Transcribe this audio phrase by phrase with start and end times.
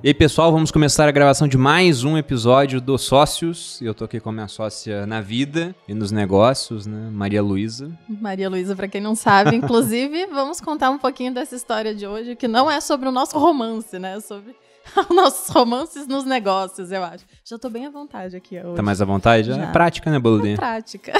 [0.00, 3.82] E aí, pessoal, vamos começar a gravação de mais um episódio do Sócios.
[3.82, 7.10] Eu tô aqui com a minha sócia na vida e nos negócios, né?
[7.10, 7.90] Maria Luísa.
[8.08, 12.36] Maria Luísa, pra quem não sabe, inclusive, vamos contar um pouquinho dessa história de hoje,
[12.36, 14.18] que não é sobre o nosso romance, né?
[14.18, 14.54] É sobre
[15.10, 17.24] nossos romances nos negócios, eu acho.
[17.44, 18.76] Já tô bem à vontade aqui hoje.
[18.76, 19.48] Tá mais à vontade?
[19.48, 19.60] Já.
[19.60, 20.54] É prática, né, Boludinha?
[20.54, 21.12] É prática.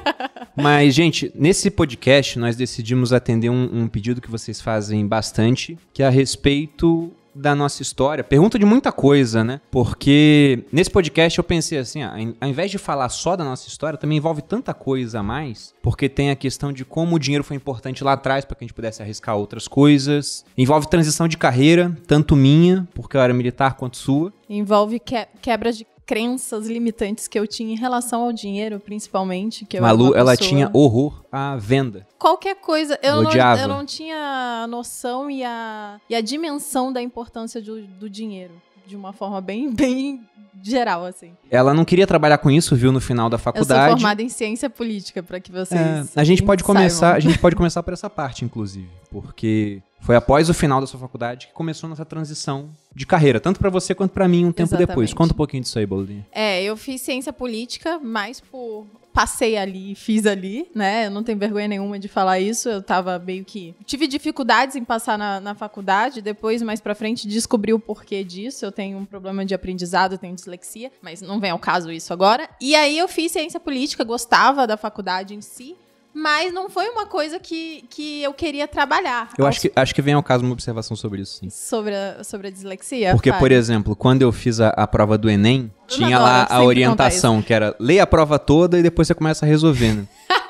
[0.56, 6.02] Mas, gente, nesse podcast nós decidimos atender um, um pedido que vocês fazem bastante, que
[6.02, 8.24] é a respeito da nossa história.
[8.24, 9.60] Pergunta de muita coisa, né?
[9.70, 13.98] Porque nesse podcast eu pensei assim, ah, ao invés de falar só da nossa história,
[13.98, 17.56] também envolve tanta coisa a mais, porque tem a questão de como o dinheiro foi
[17.56, 20.44] importante lá atrás para que a gente pudesse arriscar outras coisas.
[20.56, 24.32] Envolve transição de carreira, tanto minha, porque eu era militar, quanto sua.
[24.48, 29.64] Envolve que quebras de crenças limitantes que eu tinha em relação ao dinheiro, principalmente.
[29.64, 32.06] Que eu Malu, ela tinha horror à venda.
[32.18, 32.98] Qualquer coisa.
[33.02, 33.62] Eu não, Odiava.
[33.62, 38.52] eu não tinha a noção e a, e a dimensão da importância do, do dinheiro.
[38.86, 40.20] De uma forma bem, bem
[40.62, 41.32] geral, assim.
[41.50, 43.92] Ela não queria trabalhar com isso, viu, no final da Eu sou faculdade.
[43.94, 45.80] formada em ciência política, para que vocês.
[45.80, 47.30] É, a gente pode começar, a saibam.
[47.30, 51.46] gente pode começar por essa parte, inclusive, porque foi após o final da sua faculdade
[51.46, 54.88] que começou nossa transição de carreira, tanto pra você quanto pra mim um tempo Exatamente.
[54.88, 55.14] depois.
[55.14, 56.26] Conta um pouquinho disso aí, Boludinha.
[56.32, 58.86] É, eu fiz ciência política, mais por.
[59.14, 61.06] Passei ali, fiz ali, né?
[61.06, 62.68] Eu não tenho vergonha nenhuma de falar isso.
[62.70, 63.74] Eu tava meio que.
[63.84, 68.64] Tive dificuldades em passar na, na faculdade, depois, mais pra frente, descobri o porquê disso.
[68.64, 72.48] Eu tenho um problema de aprendizado, tenho dislexia, mas não vem ao caso isso agora.
[72.58, 75.76] E aí eu fiz ciência política, gostava da faculdade em si,
[76.14, 79.30] mas não foi uma coisa que, que eu queria trabalhar.
[79.38, 81.50] Eu acho que, acho que vem ao caso uma observação sobre isso, sim.
[81.50, 83.12] Sobre a, sobre a dislexia?
[83.12, 87.42] Porque, por exemplo, quando eu fiz a, a prova do Enem, tinha lá a orientação,
[87.42, 90.06] que era ler a prova toda e depois você começa a resolver, né?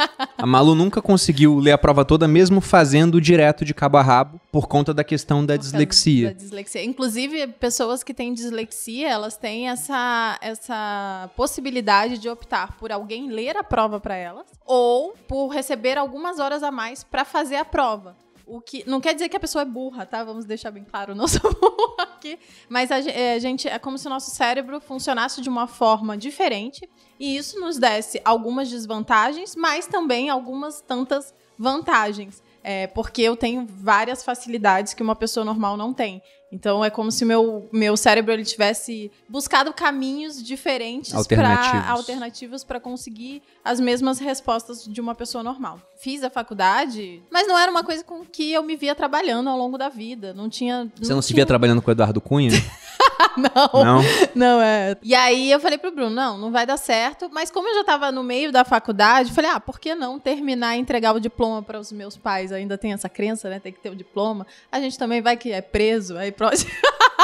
[0.43, 4.41] A Malu nunca conseguiu ler a prova toda, mesmo fazendo direto de cabo a rabo,
[4.51, 6.31] por conta da questão da dislexia.
[6.31, 6.85] da dislexia.
[6.85, 13.57] Inclusive, pessoas que têm dislexia, elas têm essa, essa possibilidade de optar por alguém ler
[13.57, 18.17] a prova para elas ou por receber algumas horas a mais para fazer a prova.
[18.47, 20.23] O que não quer dizer que a pessoa é burra, tá?
[20.25, 22.39] Vamos deixar bem claro, não sou burra aqui.
[22.69, 26.89] Mas é, a gente é como se o nosso cérebro funcionasse de uma forma diferente
[27.19, 32.42] e isso nos desse algumas desvantagens, mas também algumas tantas vantagens.
[32.64, 36.23] É, porque eu tenho várias facilidades que uma pessoa normal não tem.
[36.52, 42.79] Então é como se meu, meu cérebro ele tivesse buscado caminhos diferentes para alternativos para
[42.79, 45.80] conseguir as mesmas respostas de uma pessoa normal.
[45.98, 49.57] Fiz a faculdade, mas não era uma coisa com que eu me via trabalhando ao
[49.57, 50.35] longo da vida.
[50.35, 50.91] Não tinha.
[51.01, 52.51] Você não se tinha- via trabalhando com o Eduardo Cunha?
[53.36, 53.85] não.
[53.85, 54.02] não?
[54.35, 54.96] Não, é.
[55.02, 57.30] E aí eu falei pro Bruno, não, não vai dar certo.
[57.33, 60.18] Mas como eu já tava no meio da faculdade, eu falei, ah, por que não
[60.18, 62.52] terminar e entregar o diploma para os meus pais?
[62.52, 63.58] Ainda tem essa crença, né?
[63.61, 64.46] Tem que ter o diploma.
[64.70, 66.70] A gente também vai que é preso, aí próximo.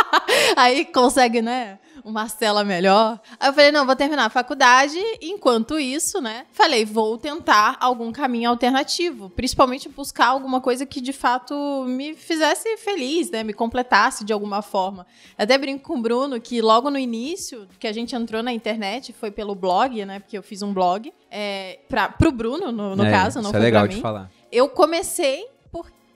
[0.56, 1.79] aí consegue, né?
[2.05, 3.21] Uma cela melhor.
[3.39, 4.99] Aí eu falei, não, vou terminar a faculdade.
[5.21, 6.47] Enquanto isso, né?
[6.53, 9.29] Falei, vou tentar algum caminho alternativo.
[9.31, 13.43] Principalmente buscar alguma coisa que de fato me fizesse feliz, né?
[13.43, 15.06] Me completasse de alguma forma.
[15.37, 18.53] Eu até brinco com o Bruno que logo no início que a gente entrou na
[18.53, 20.21] internet foi pelo blog, né?
[20.21, 21.12] Porque eu fiz um blog.
[21.31, 23.97] É, pra, pro Bruno, no, no É, caso, não Isso é foi legal pra de
[23.97, 24.03] mim.
[24.03, 24.31] falar.
[24.50, 25.47] Eu comecei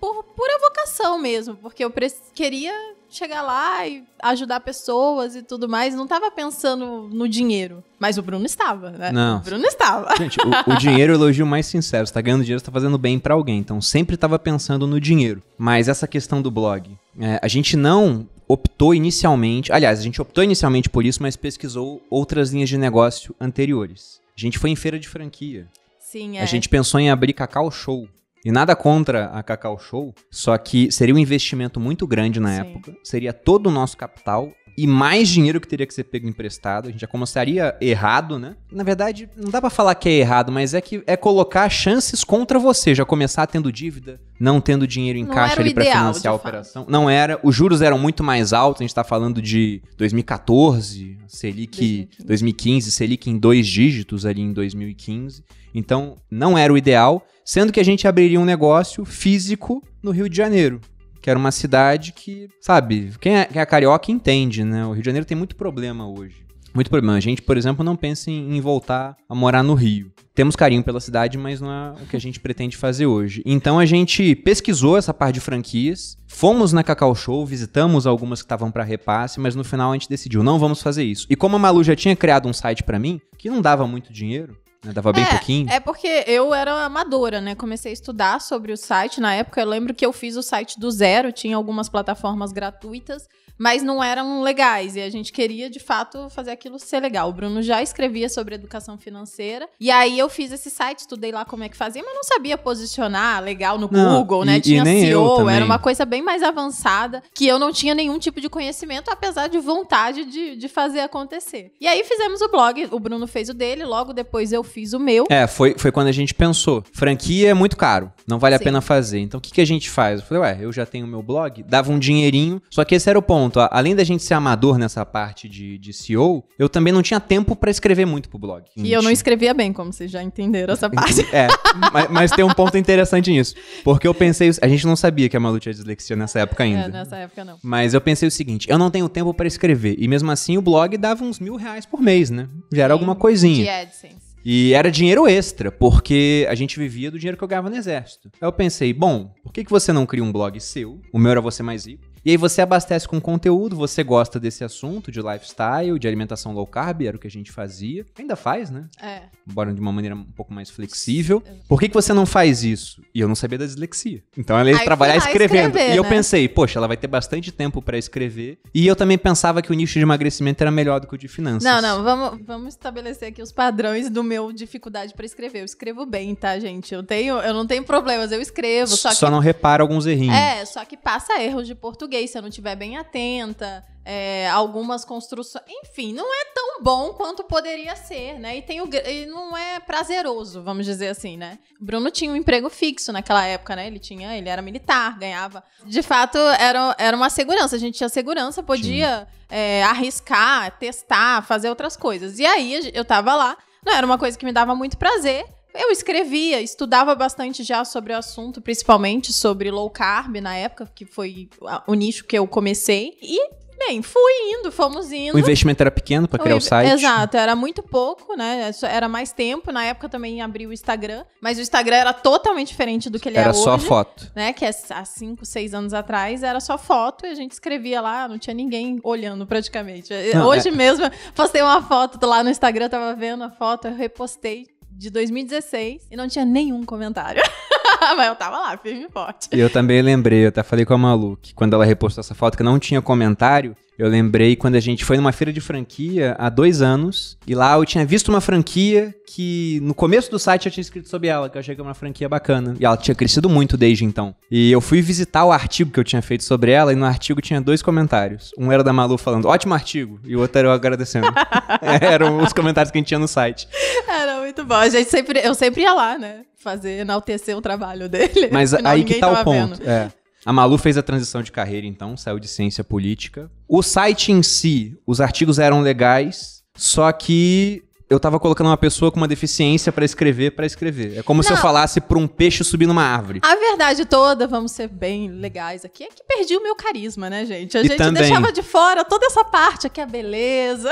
[0.02, 1.92] por, pura vocação mesmo, porque eu
[2.34, 2.72] queria
[3.08, 5.94] chegar lá e ajudar pessoas e tudo mais.
[5.94, 7.84] Não tava pensando no dinheiro.
[8.00, 9.12] Mas o Bruno estava, né?
[9.12, 9.38] Não.
[9.38, 10.16] O Bruno estava.
[10.16, 12.04] Gente, o, o dinheiro é o elogio mais sincero.
[12.04, 13.60] Você tá ganhando dinheiro, você tá fazendo bem pra alguém.
[13.60, 15.40] Então sempre tava pensando no dinheiro.
[15.56, 16.90] Mas essa questão do blog,
[17.20, 19.70] é, a gente não optou inicialmente.
[19.70, 24.20] Aliás, a gente optou inicialmente por isso, mas pesquisou outras linhas de negócio anteriores.
[24.36, 25.68] A gente foi em feira de franquia.
[26.00, 26.42] Sim, é.
[26.42, 28.08] A gente pensou em abrir Cacau Show.
[28.44, 32.60] E nada contra a Cacau Show, só que seria um investimento muito grande na Sim.
[32.60, 32.96] época.
[33.04, 36.88] Seria todo o nosso capital e mais dinheiro que teria que ser pego emprestado.
[36.88, 38.56] A gente já começaria errado, né?
[38.70, 42.24] Na verdade, não dá pra falar que é errado, mas é que é colocar chances
[42.24, 42.94] contra você.
[42.94, 46.36] Já começar tendo dívida, não tendo dinheiro em Não caixa ali pra ideal, financiar a
[46.36, 46.86] operação.
[46.88, 47.38] Não era.
[47.42, 48.80] Os juros eram muito mais altos.
[48.80, 52.26] A gente tá falando de 2014, Selic 2015.
[52.26, 55.44] 2015, Selic em dois dígitos ali em 2015.
[55.74, 60.28] Então, não era o ideal, sendo que a gente abriria um negócio físico no Rio
[60.28, 60.80] de Janeiro,
[61.20, 64.84] que era uma cidade que, sabe, quem é, quem é carioca entende, né?
[64.84, 66.42] O Rio de Janeiro tem muito problema hoje.
[66.74, 67.16] Muito problema.
[67.16, 70.10] A gente, por exemplo, não pensa em, em voltar a morar no Rio.
[70.34, 73.42] Temos carinho pela cidade, mas não é o que a gente pretende fazer hoje.
[73.44, 78.46] Então a gente pesquisou essa parte de franquias, fomos na Cacau Show, visitamos algumas que
[78.46, 81.26] estavam para repasse, mas no final a gente decidiu, não vamos fazer isso.
[81.28, 84.10] E como a Malu já tinha criado um site para mim, que não dava muito
[84.10, 84.92] dinheiro, né?
[84.92, 85.70] Dava bem é, pouquinho.
[85.70, 87.54] É porque eu era amadora, né?
[87.54, 89.20] Comecei a estudar sobre o site.
[89.20, 93.28] Na época, eu lembro que eu fiz o site do zero, tinha algumas plataformas gratuitas
[93.62, 94.96] mas não eram legais.
[94.96, 97.28] E a gente queria, de fato, fazer aquilo ser legal.
[97.28, 99.68] O Bruno já escrevia sobre educação financeira.
[99.78, 102.58] E aí eu fiz esse site, estudei lá como é que fazia, mas não sabia
[102.58, 104.56] posicionar legal no não, Google, né?
[104.56, 108.18] E, tinha e SEO, era uma coisa bem mais avançada, que eu não tinha nenhum
[108.18, 111.70] tipo de conhecimento, apesar de vontade de, de fazer acontecer.
[111.80, 114.98] E aí fizemos o blog, o Bruno fez o dele, logo depois eu fiz o
[114.98, 115.24] meu.
[115.30, 116.82] É, foi, foi quando a gente pensou.
[116.92, 118.62] Franquia é muito caro, não vale Sim.
[118.62, 119.20] a pena fazer.
[119.20, 120.18] Então o que, que a gente faz?
[120.18, 123.16] Eu falei, ué, eu já tenho meu blog, dava um dinheirinho, só que esse era
[123.16, 123.74] o ponto ponto.
[123.74, 127.54] Além da gente ser amador nessa parte de, de SEO, eu também não tinha tempo
[127.54, 128.64] para escrever muito pro blog.
[128.76, 131.20] E eu não escrevia bem, como vocês já entenderam essa parte.
[131.34, 131.48] é,
[131.92, 133.54] mas, mas, tem um ponto interessante nisso.
[133.84, 136.84] Porque eu pensei, a gente não sabia que a Malu tinha dislexia nessa época ainda.
[136.84, 137.58] É, nessa época não.
[137.62, 139.96] Mas eu pensei o seguinte, eu não tenho tempo para escrever.
[139.98, 142.48] E mesmo assim o blog dava uns mil reais por mês, né?
[142.72, 143.64] Já era Sim, alguma coisinha.
[143.64, 144.32] De AdSense.
[144.44, 148.28] E era dinheiro extra, porque a gente vivia do dinheiro que eu ganhava no exército.
[148.40, 151.00] Aí eu pensei, bom, por que, que você não cria um blog seu?
[151.12, 152.11] O meu era você mais rico.
[152.24, 156.66] E aí você abastece com conteúdo, você gosta desse assunto de lifestyle, de alimentação low
[156.66, 158.06] carb, era o que a gente fazia.
[158.16, 158.84] Ainda faz, né?
[159.02, 159.22] É.
[159.48, 161.42] Embora de uma maneira um pouco mais flexível.
[161.68, 163.02] Por que, que você não faz isso?
[163.12, 164.22] E eu não sabia da dislexia.
[164.38, 165.70] Então ela ia aí trabalhar escrevendo.
[165.70, 166.08] Escrever, e eu né?
[166.08, 168.60] pensei, poxa, ela vai ter bastante tempo para escrever.
[168.72, 171.26] E eu também pensava que o nicho de emagrecimento era melhor do que o de
[171.26, 171.64] finanças.
[171.64, 175.62] Não, não, vamos, vamos estabelecer aqui os padrões do meu dificuldade para escrever.
[175.62, 176.94] Eu escrevo bem, tá, gente?
[176.94, 178.96] Eu tenho, eu não tenho problemas, eu escrevo.
[178.96, 180.36] Só, só que, não repara alguns errinhos.
[180.36, 183.84] É, só que passa erros de português português se eu não estiver bem atenta.
[184.04, 185.64] É, algumas construções.
[185.68, 188.56] Enfim, não é tão bom quanto poderia ser, né?
[188.56, 191.60] E, tem o, e não é prazeroso, vamos dizer assim, né?
[191.80, 193.86] O Bruno tinha um emprego fixo naquela época, né?
[193.86, 195.62] Ele tinha, ele era militar, ganhava.
[195.86, 197.76] De fato, era, era uma segurança.
[197.76, 202.40] A gente tinha segurança, podia é, arriscar, testar, fazer outras coisas.
[202.40, 203.56] E aí eu tava lá.
[203.86, 205.44] Não era uma coisa que me dava muito prazer.
[205.74, 211.04] Eu escrevia, estudava bastante já sobre o assunto, principalmente sobre low carb na época, que
[211.04, 211.48] foi
[211.86, 213.16] o nicho que eu comecei.
[213.22, 215.34] E Bem, fui indo, fomos indo.
[215.34, 216.92] O investimento era pequeno para criar o, o site?
[216.92, 218.70] Exato, era muito pouco, né?
[218.82, 219.72] Era mais tempo.
[219.72, 223.38] Na época também abri o Instagram, mas o Instagram era totalmente diferente do que ele
[223.38, 223.60] era é hoje.
[223.60, 224.30] Era só foto.
[224.36, 224.52] Né?
[224.52, 228.28] Que é há 5, 6 anos atrás era só foto e a gente escrevia lá,
[228.28, 230.12] não tinha ninguém olhando praticamente.
[230.32, 230.70] Não, hoje é...
[230.72, 234.68] mesmo, postei uma foto lá no Instagram, tava vendo a foto, eu repostei
[235.02, 237.42] de 2016 e não tinha nenhum comentário.
[238.16, 239.48] Mas eu tava lá, firme e forte.
[239.52, 242.34] E eu também lembrei, eu até falei com a Malu, que quando ela repostou essa
[242.34, 246.34] foto que não tinha comentário, eu lembrei quando a gente foi numa feira de franquia
[246.38, 250.66] há dois anos, e lá eu tinha visto uma franquia que no começo do site
[250.66, 252.74] eu tinha escrito sobre ela, que eu achei que era uma franquia bacana.
[252.78, 254.34] E ela tinha crescido muito desde então.
[254.50, 257.40] E eu fui visitar o artigo que eu tinha feito sobre ela, e no artigo
[257.40, 258.50] tinha dois comentários.
[258.58, 261.28] Um era da Malu falando, ótimo artigo, e o outro era eu agradecendo.
[262.00, 263.68] Eram os comentários que a gente tinha no site.
[264.08, 264.74] Era muito bom.
[264.74, 266.42] A gente sempre, eu sempre ia lá, né?
[266.56, 268.48] Fazer, enaltecer o trabalho dele.
[268.52, 269.80] Mas aí que tá o ponto.
[269.82, 270.10] É.
[270.44, 273.50] A Malu fez a transição de carreira, então, saiu de ciência política.
[273.68, 279.10] O site em si, os artigos eram legais, só que eu tava colocando uma pessoa
[279.10, 281.18] com uma deficiência para escrever para escrever.
[281.18, 281.42] É como Não.
[281.42, 283.40] se eu falasse pra um peixe subir numa árvore.
[283.42, 287.46] A verdade toda, vamos ser bem legais aqui, é que perdi o meu carisma, né,
[287.46, 287.76] gente?
[287.76, 288.22] A e gente também...
[288.22, 290.90] deixava de fora toda essa parte aqui, a beleza,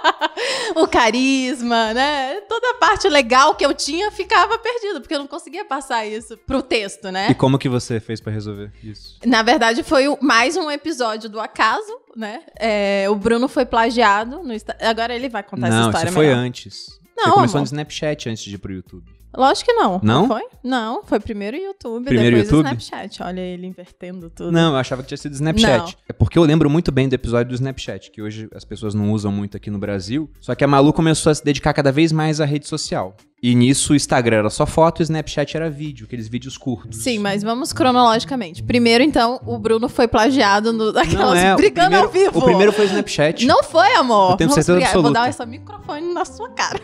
[0.74, 2.40] o carisma, né?
[2.48, 6.38] Toda a parte legal que eu tinha ficava perdida, porque eu não conseguia passar isso
[6.38, 7.28] pro texto, né?
[7.30, 9.18] E como que você fez para resolver isso?
[9.26, 12.42] Na verdade, foi mais um episódio do acaso, né?
[12.58, 14.42] É, o Bruno foi plagiado.
[14.42, 16.06] No, agora ele vai contar não, essa história.
[16.06, 16.38] Não, foi melhor.
[16.38, 16.98] antes.
[17.16, 17.60] Não, Você começou amor.
[17.60, 19.16] no Snapchat antes de ir pro YouTube.
[19.36, 20.00] Lógico que não.
[20.02, 20.22] Não?
[20.22, 20.42] não foi?
[20.64, 22.66] Não, foi primeiro YouTube, primeiro depois YouTube?
[22.66, 23.22] Snapchat.
[23.22, 24.50] Olha ele invertendo tudo.
[24.50, 25.78] Não, eu achava que tinha sido Snapchat.
[25.78, 26.04] Não.
[26.08, 29.12] É porque eu lembro muito bem do episódio do Snapchat, que hoje as pessoas não
[29.12, 30.30] usam muito aqui no Brasil.
[30.40, 33.14] Só que a Malu começou a se dedicar cada vez mais à rede social.
[33.42, 36.96] E nisso o Instagram era só foto e o Snapchat era vídeo, aqueles vídeos curtos.
[36.98, 38.62] Sim, mas vamos cronologicamente.
[38.62, 42.38] Primeiro, então, o Bruno foi plagiado no, daquelas é, brigando primeiro, ao vivo.
[42.38, 43.46] O primeiro foi o Snapchat.
[43.46, 44.32] Não foi, amor.
[44.32, 44.96] Eu tenho certeza absoluta.
[44.96, 46.80] Eu vou dar esse microfone na sua cara.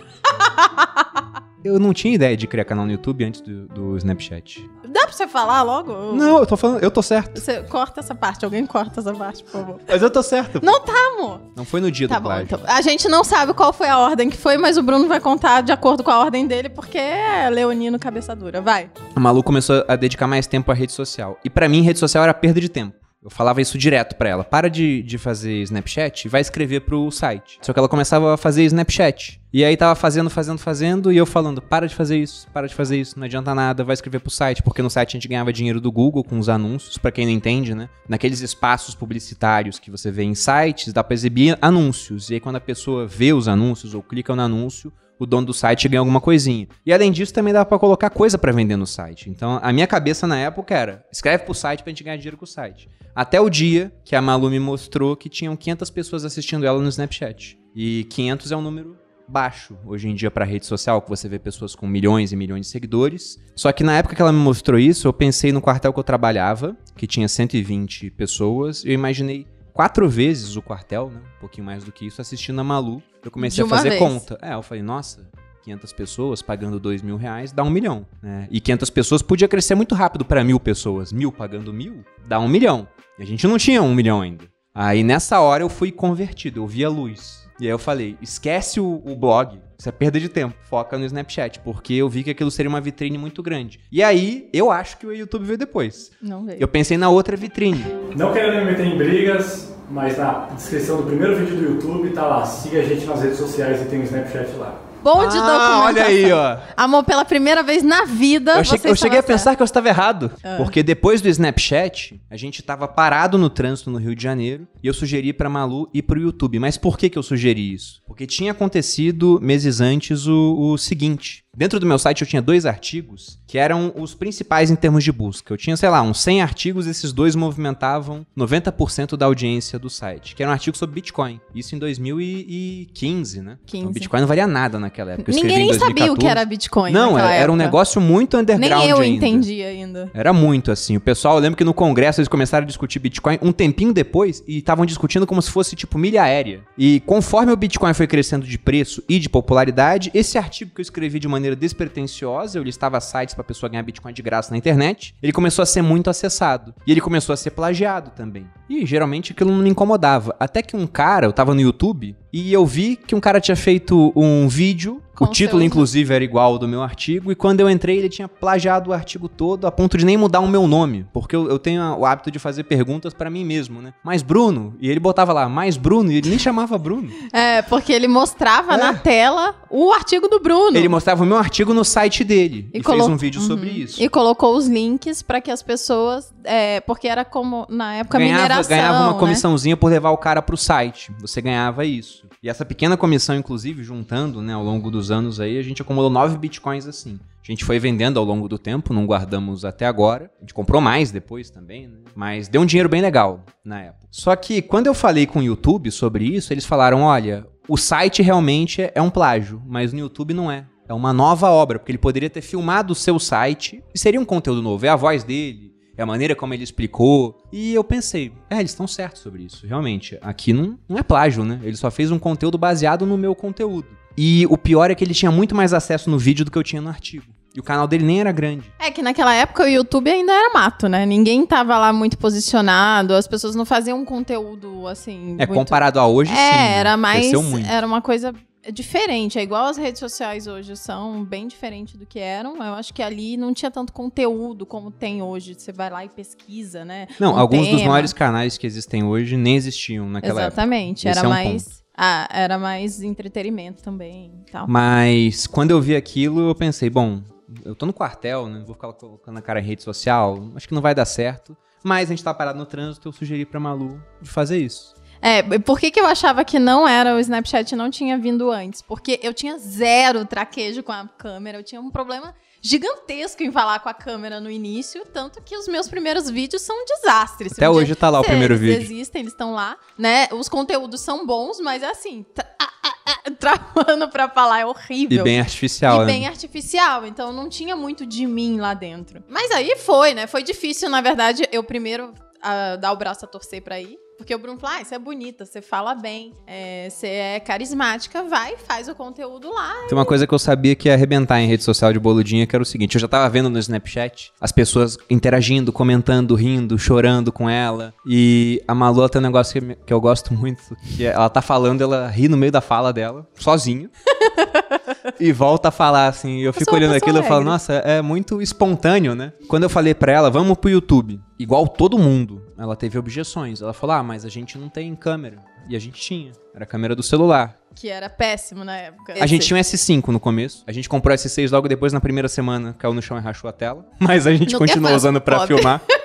[1.64, 4.68] Eu não tinha ideia de criar canal no YouTube antes do, do Snapchat.
[4.92, 6.12] Dá pra você falar logo?
[6.12, 7.40] Não, eu tô falando, eu tô certo.
[7.40, 9.80] Você corta essa parte, alguém corta essa parte, por favor.
[9.88, 10.60] Mas eu tô certo.
[10.62, 11.40] Não tá, amor.
[11.56, 12.44] Não foi no dia tá do bom, plágio.
[12.44, 12.60] Então.
[12.66, 15.62] A gente não sabe qual foi a ordem que foi, mas o Bruno vai contar
[15.62, 18.60] de acordo com a ordem dele, porque é leonino cabeça dura.
[18.60, 18.90] Vai.
[19.16, 21.38] O Malu começou a dedicar mais tempo à rede social.
[21.42, 23.01] E para mim, rede social era perda de tempo.
[23.22, 24.42] Eu falava isso direto para ela.
[24.42, 27.58] Para de, de fazer Snapchat e vai escrever pro site.
[27.62, 29.40] Só que ela começava a fazer Snapchat.
[29.52, 32.74] E aí tava fazendo, fazendo, fazendo, e eu falando, para de fazer isso, para de
[32.74, 35.52] fazer isso, não adianta nada, vai escrever pro site, porque no site a gente ganhava
[35.52, 37.90] dinheiro do Google com os anúncios, para quem não entende, né?
[38.08, 42.30] Naqueles espaços publicitários que você vê em sites, dá pra exibir anúncios.
[42.30, 44.90] E aí quando a pessoa vê os anúncios ou clica no anúncio,
[45.22, 46.66] o dono do site ganha alguma coisinha.
[46.84, 49.30] E além disso, também dá pra colocar coisa pra vender no site.
[49.30, 52.44] Então, a minha cabeça na época era, escreve pro site pra gente ganhar dinheiro com
[52.44, 52.88] o site.
[53.14, 56.88] Até o dia que a Malu me mostrou que tinham 500 pessoas assistindo ela no
[56.88, 57.56] Snapchat.
[57.74, 58.96] E 500 é um número
[59.28, 62.66] baixo hoje em dia para rede social, que você vê pessoas com milhões e milhões
[62.66, 63.38] de seguidores.
[63.54, 66.04] Só que na época que ela me mostrou isso, eu pensei no quartel que eu
[66.04, 71.20] trabalhava, que tinha 120 pessoas, e eu imaginei quatro vezes o quartel, né?
[71.36, 73.02] Um pouquinho mais do que isso, assistindo a Malu.
[73.24, 74.00] Eu comecei a fazer vez.
[74.00, 74.38] conta.
[74.42, 75.28] É, eu falei, nossa,
[75.62, 78.06] 500 pessoas pagando 2 mil reais dá um milhão.
[78.22, 78.48] Né?
[78.50, 81.12] E 500 pessoas podia crescer muito rápido para mil pessoas.
[81.12, 82.86] Mil pagando mil dá um milhão.
[83.18, 84.44] E a gente não tinha um milhão ainda.
[84.74, 87.48] Aí nessa hora eu fui convertido, eu vi a luz.
[87.60, 91.04] E aí eu falei, esquece o, o blog, isso é perda de tempo, foca no
[91.04, 93.80] Snapchat, porque eu vi que aquilo seria uma vitrine muito grande.
[93.90, 96.12] E aí, eu acho que o YouTube veio depois.
[96.22, 96.56] Não veio.
[96.60, 97.84] Eu pensei na outra vitrine.
[98.16, 102.24] Não querendo me meter em brigas, mas na descrição do primeiro vídeo do YouTube tá
[102.24, 104.80] lá, siga a gente nas redes sociais e tem o Snapchat lá.
[105.02, 105.82] Bom de documentação.
[105.82, 106.56] Ah, olha aí, ó.
[106.76, 109.62] Amor, pela primeira vez na vida, Eu, você che- eu cheguei a estava pensar que
[109.62, 110.30] eu estava errado.
[110.44, 110.54] Ah.
[110.56, 114.86] Porque depois do Snapchat, a gente tava parado no trânsito no Rio de Janeiro e
[114.86, 116.58] eu sugeri pra Malu ir pro YouTube.
[116.58, 118.00] Mas por que, que eu sugeri isso?
[118.06, 121.44] Porque tinha acontecido meses antes o, o seguinte.
[121.54, 125.12] Dentro do meu site eu tinha dois artigos que eram os principais em termos de
[125.12, 125.52] busca.
[125.52, 130.34] Eu tinha, sei lá, uns 100 artigos, esses dois movimentavam 90% da audiência do site,
[130.34, 131.38] que era um artigo sobre Bitcoin.
[131.54, 133.58] Isso em 2015, né?
[133.66, 133.82] 15.
[133.82, 135.30] Então, Bitcoin não valia nada naquela época.
[135.30, 136.26] Eu Ninguém em nem sabia o que 2014.
[136.30, 136.90] era Bitcoin.
[136.90, 139.26] Não, era, era um negócio muito underground Nem eu ainda.
[139.26, 140.10] entendi ainda.
[140.14, 140.96] Era muito assim.
[140.96, 144.42] O pessoal, eu lembro que no congresso eles começaram a discutir Bitcoin um tempinho depois
[144.48, 146.62] e estavam discutindo como se fosse tipo milha aérea.
[146.78, 150.82] E conforme o Bitcoin foi crescendo de preço e de popularidade, esse artigo que eu
[150.82, 155.14] escrevi de maneira despretensiosa, eu listava sites pra pessoa ganhar Bitcoin de graça na internet,
[155.22, 156.74] ele começou a ser muito acessado.
[156.86, 158.46] E ele começou a ser plagiado também.
[158.68, 160.34] E geralmente aquilo não me incomodava.
[160.38, 163.56] Até que um cara, eu tava no YouTube, e eu vi que um cara tinha
[163.56, 167.34] feito um vídeo, Com o título seus- inclusive era igual ao do meu artigo, e
[167.34, 170.48] quando eu entrei ele tinha plagiado o artigo todo a ponto de nem mudar o
[170.48, 173.92] meu nome, porque eu, eu tenho o hábito de fazer perguntas pra mim mesmo, né?
[174.02, 177.10] Mais Bruno, e ele botava lá, mais Bruno, e ele nem chamava Bruno.
[177.32, 178.76] É, porque ele mostrava É.
[178.76, 180.76] na tela o artigo do Bruno.
[180.76, 183.46] Ele mostrava o meu artigo no site dele e, colo- fez um vídeo Uhum.
[183.46, 184.02] sobre isso.
[184.02, 186.32] E colocou os links pra que as pessoas.
[186.44, 188.68] é, porque era como na época ganhava, mineração.
[188.76, 189.18] ganhava uma né?
[189.18, 191.12] comissãozinha por levar o cara pro site.
[191.20, 192.26] Você ganhava isso.
[192.42, 196.10] E essa pequena comissão, inclusive, juntando, né, ao longo dos anos aí, a gente acumulou
[196.10, 197.18] nove bitcoins assim.
[197.42, 200.30] A gente foi vendendo ao longo do tempo, não guardamos até agora.
[200.38, 201.98] A gente comprou mais depois também, né?
[202.14, 204.06] Mas deu um dinheiro bem legal na época.
[204.10, 208.22] Só que quando eu falei com o YouTube sobre isso, eles falaram: olha, o site
[208.22, 210.66] realmente é um plágio, mas no YouTube não é.
[210.88, 214.24] É uma nova obra, porque ele poderia ter filmado o seu site e seria um
[214.24, 214.84] conteúdo novo.
[214.84, 217.42] É a voz dele, é a maneira como ele explicou.
[217.52, 220.18] E eu pensei, é, eles estão certos sobre isso, realmente.
[220.20, 221.60] Aqui não, não é plágio, né?
[221.62, 223.88] Ele só fez um conteúdo baseado no meu conteúdo.
[224.16, 226.62] E o pior é que ele tinha muito mais acesso no vídeo do que eu
[226.62, 227.24] tinha no artigo.
[227.54, 228.72] E o canal dele nem era grande.
[228.78, 231.04] É que naquela época o YouTube ainda era mato, né?
[231.04, 235.36] Ninguém tava lá muito posicionado, as pessoas não faziam um conteúdo assim.
[235.38, 235.52] É, muito...
[235.52, 236.58] comparado a hoje, É, sim.
[236.58, 237.30] era mais.
[237.68, 238.34] Era uma coisa
[238.72, 239.38] diferente.
[239.38, 242.56] É igual as redes sociais hoje são bem diferentes do que eram.
[242.56, 245.54] Eu acho que ali não tinha tanto conteúdo como tem hoje.
[245.54, 247.06] Você vai lá e pesquisa, né?
[247.18, 247.90] Não, um alguns dos tema.
[247.90, 250.54] maiores canais que existem hoje nem existiam naquela época.
[250.54, 251.08] Exatamente.
[251.08, 251.81] Era é um mais.
[252.04, 254.66] Ah, era mais entretenimento também e tal.
[254.66, 257.22] Mas quando eu vi aquilo, eu pensei, bom,
[257.64, 258.60] eu tô no quartel, né?
[258.66, 261.56] Vou ficar colocando a cara em rede social, acho que não vai dar certo.
[261.84, 264.96] Mas a gente tá parado no trânsito, eu sugeri pra Malu de fazer isso.
[265.20, 268.82] É, por que, que eu achava que não era o Snapchat não tinha vindo antes?
[268.82, 273.80] Porque eu tinha zero traquejo com a câmera, eu tinha um problema gigantesco em falar
[273.80, 277.48] com a câmera no início, tanto que os meus primeiros vídeos são um desastre.
[277.50, 278.82] Até um hoje tá lá o primeiro eles vídeo.
[278.94, 280.28] existem, eles estão lá, né?
[280.32, 284.62] Os conteúdos são bons, mas é assim, tra ah, ah, ah, travando pra falar é
[284.62, 285.24] E horrível.
[285.24, 286.04] bem artificial, E né?
[286.06, 289.22] bem artificial, então não tinha muito de mim lá dentro.
[289.28, 290.26] Mas aí foi, né?
[290.28, 293.98] Foi difícil, na verdade, eu primeiro ah, dar o braço a torcer pra ir.
[294.22, 298.22] Porque o Bruno falou, ah, você é bonita, você fala bem, é, você é carismática,
[298.22, 299.74] vai, faz o conteúdo lá.
[299.88, 302.54] Tem uma coisa que eu sabia que ia arrebentar em rede social de boludinha, que
[302.54, 307.32] era o seguinte, eu já tava vendo no Snapchat as pessoas interagindo, comentando, rindo, chorando
[307.32, 307.92] com ela.
[308.06, 310.62] E a Malu tem um negócio que, que eu gosto muito,
[310.96, 313.90] que é, ela tá falando, ela ri no meio da fala dela, sozinha.
[315.18, 318.40] e volta a falar assim, e eu fico olhando aquilo e falo, nossa, é muito
[318.42, 319.32] espontâneo, né?
[319.48, 323.60] Quando eu falei pra ela, vamos pro YouTube, igual todo mundo, ela teve objeções.
[323.60, 325.36] Ela falou, ah, mas a gente não tem câmera.
[325.68, 327.56] E a gente tinha, era a câmera do celular.
[327.74, 329.14] Que era péssimo na época.
[329.18, 330.62] A gente tinha um S5 no começo.
[330.66, 333.48] A gente comprou o S6 logo depois, na primeira semana, caiu no chão e rachou
[333.48, 333.86] a tela.
[333.98, 335.54] Mas a gente Não continuou usando pra pobre.
[335.54, 335.80] filmar.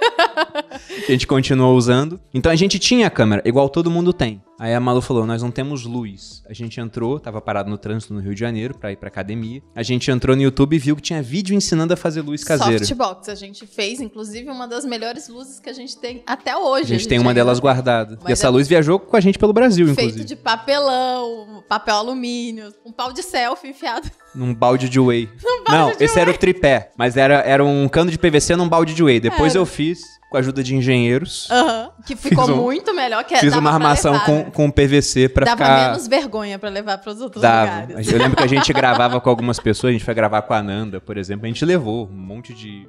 [1.07, 2.19] a gente continuou usando.
[2.33, 4.41] Então a gente tinha a câmera, igual todo mundo tem.
[4.59, 6.41] Aí a Malu falou: Nós não temos luz.
[6.49, 9.61] A gente entrou, tava parado no trânsito no Rio de Janeiro pra ir pra academia.
[9.75, 12.79] A gente entrou no YouTube e viu que tinha vídeo ensinando a fazer luz caseira.
[12.83, 16.85] Softbox, a gente fez, inclusive, uma das melhores luzes que a gente tem até hoje.
[16.95, 18.17] A gente tem uma ainda delas guardada.
[18.19, 20.23] Mas E essa é- luz viajou com a gente pelo Brasil, Feito inclusive.
[20.25, 24.09] de papelão, papel alumínio, um pau de selfie enfiado.
[24.37, 25.27] Num balde de whey.
[25.67, 26.91] não, esse era o tripé.
[26.95, 29.19] Mas era, era um cano de PVC num balde de whey.
[29.19, 29.61] Depois Era.
[29.61, 31.89] eu fiz, com a ajuda de engenheiros, Aham.
[32.05, 33.23] Que ficou um- muito melhor.
[33.23, 34.47] Que é, fiz dava uma armação levar, com, né?
[34.53, 35.89] com PVC pra Dava ficar.
[35.89, 37.81] menos vergonha pra levar pros outros Dava.
[37.81, 38.11] lugares.
[38.11, 40.61] Eu lembro que a gente gravava com algumas pessoas, a gente foi gravar com a
[40.61, 41.45] Nanda, por exemplo.
[41.45, 42.87] A gente levou um monte de, de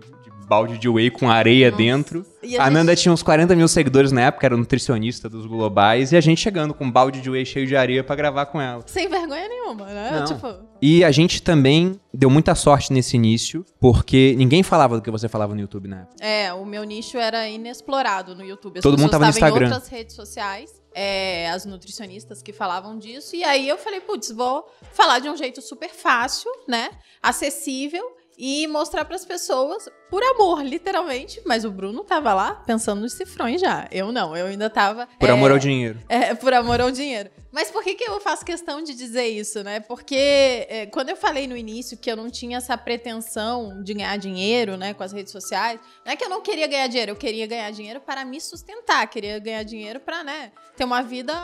[0.48, 1.82] balde de whey com areia Nossa.
[1.82, 2.26] dentro.
[2.58, 6.12] A, a Nanda gente- tinha uns 40 mil seguidores na época, era nutricionista dos globais,
[6.12, 8.60] e a gente chegando com um balde de whey cheio de areia pra gravar com
[8.60, 8.82] ela.
[8.86, 10.24] Sem vergonha nenhuma, né?
[10.26, 15.10] Tipo, E a gente também deu muita sorte nesse início, porque ninguém falava do que
[15.10, 16.16] você falava no YouTube na época.
[16.24, 18.78] é, o meu nicho era inexplorado no YouTube.
[18.78, 19.66] As Todo mundo tava no Instagram.
[19.66, 23.36] em outras redes sociais, é, as nutricionistas que falavam disso.
[23.36, 26.88] E aí eu falei, putz, vou falar de um jeito super fácil, né?
[27.22, 28.02] Acessível.
[28.38, 31.42] E mostrar pras pessoas por amor, literalmente.
[31.44, 33.88] Mas o Bruno tava lá pensando nos cifrões já.
[33.90, 35.08] Eu não, eu ainda tava.
[35.18, 35.98] Por é, amor ao dinheiro.
[36.08, 37.30] É, por amor ao dinheiro.
[37.50, 39.80] Mas por que, que eu faço questão de dizer isso, né?
[39.80, 44.16] Porque é, quando eu falei no início que eu não tinha essa pretensão de ganhar
[44.18, 47.16] dinheiro, né, com as redes sociais, não é que eu não queria ganhar dinheiro, eu
[47.16, 51.34] queria ganhar dinheiro para me sustentar, queria ganhar dinheiro para, né, ter uma vida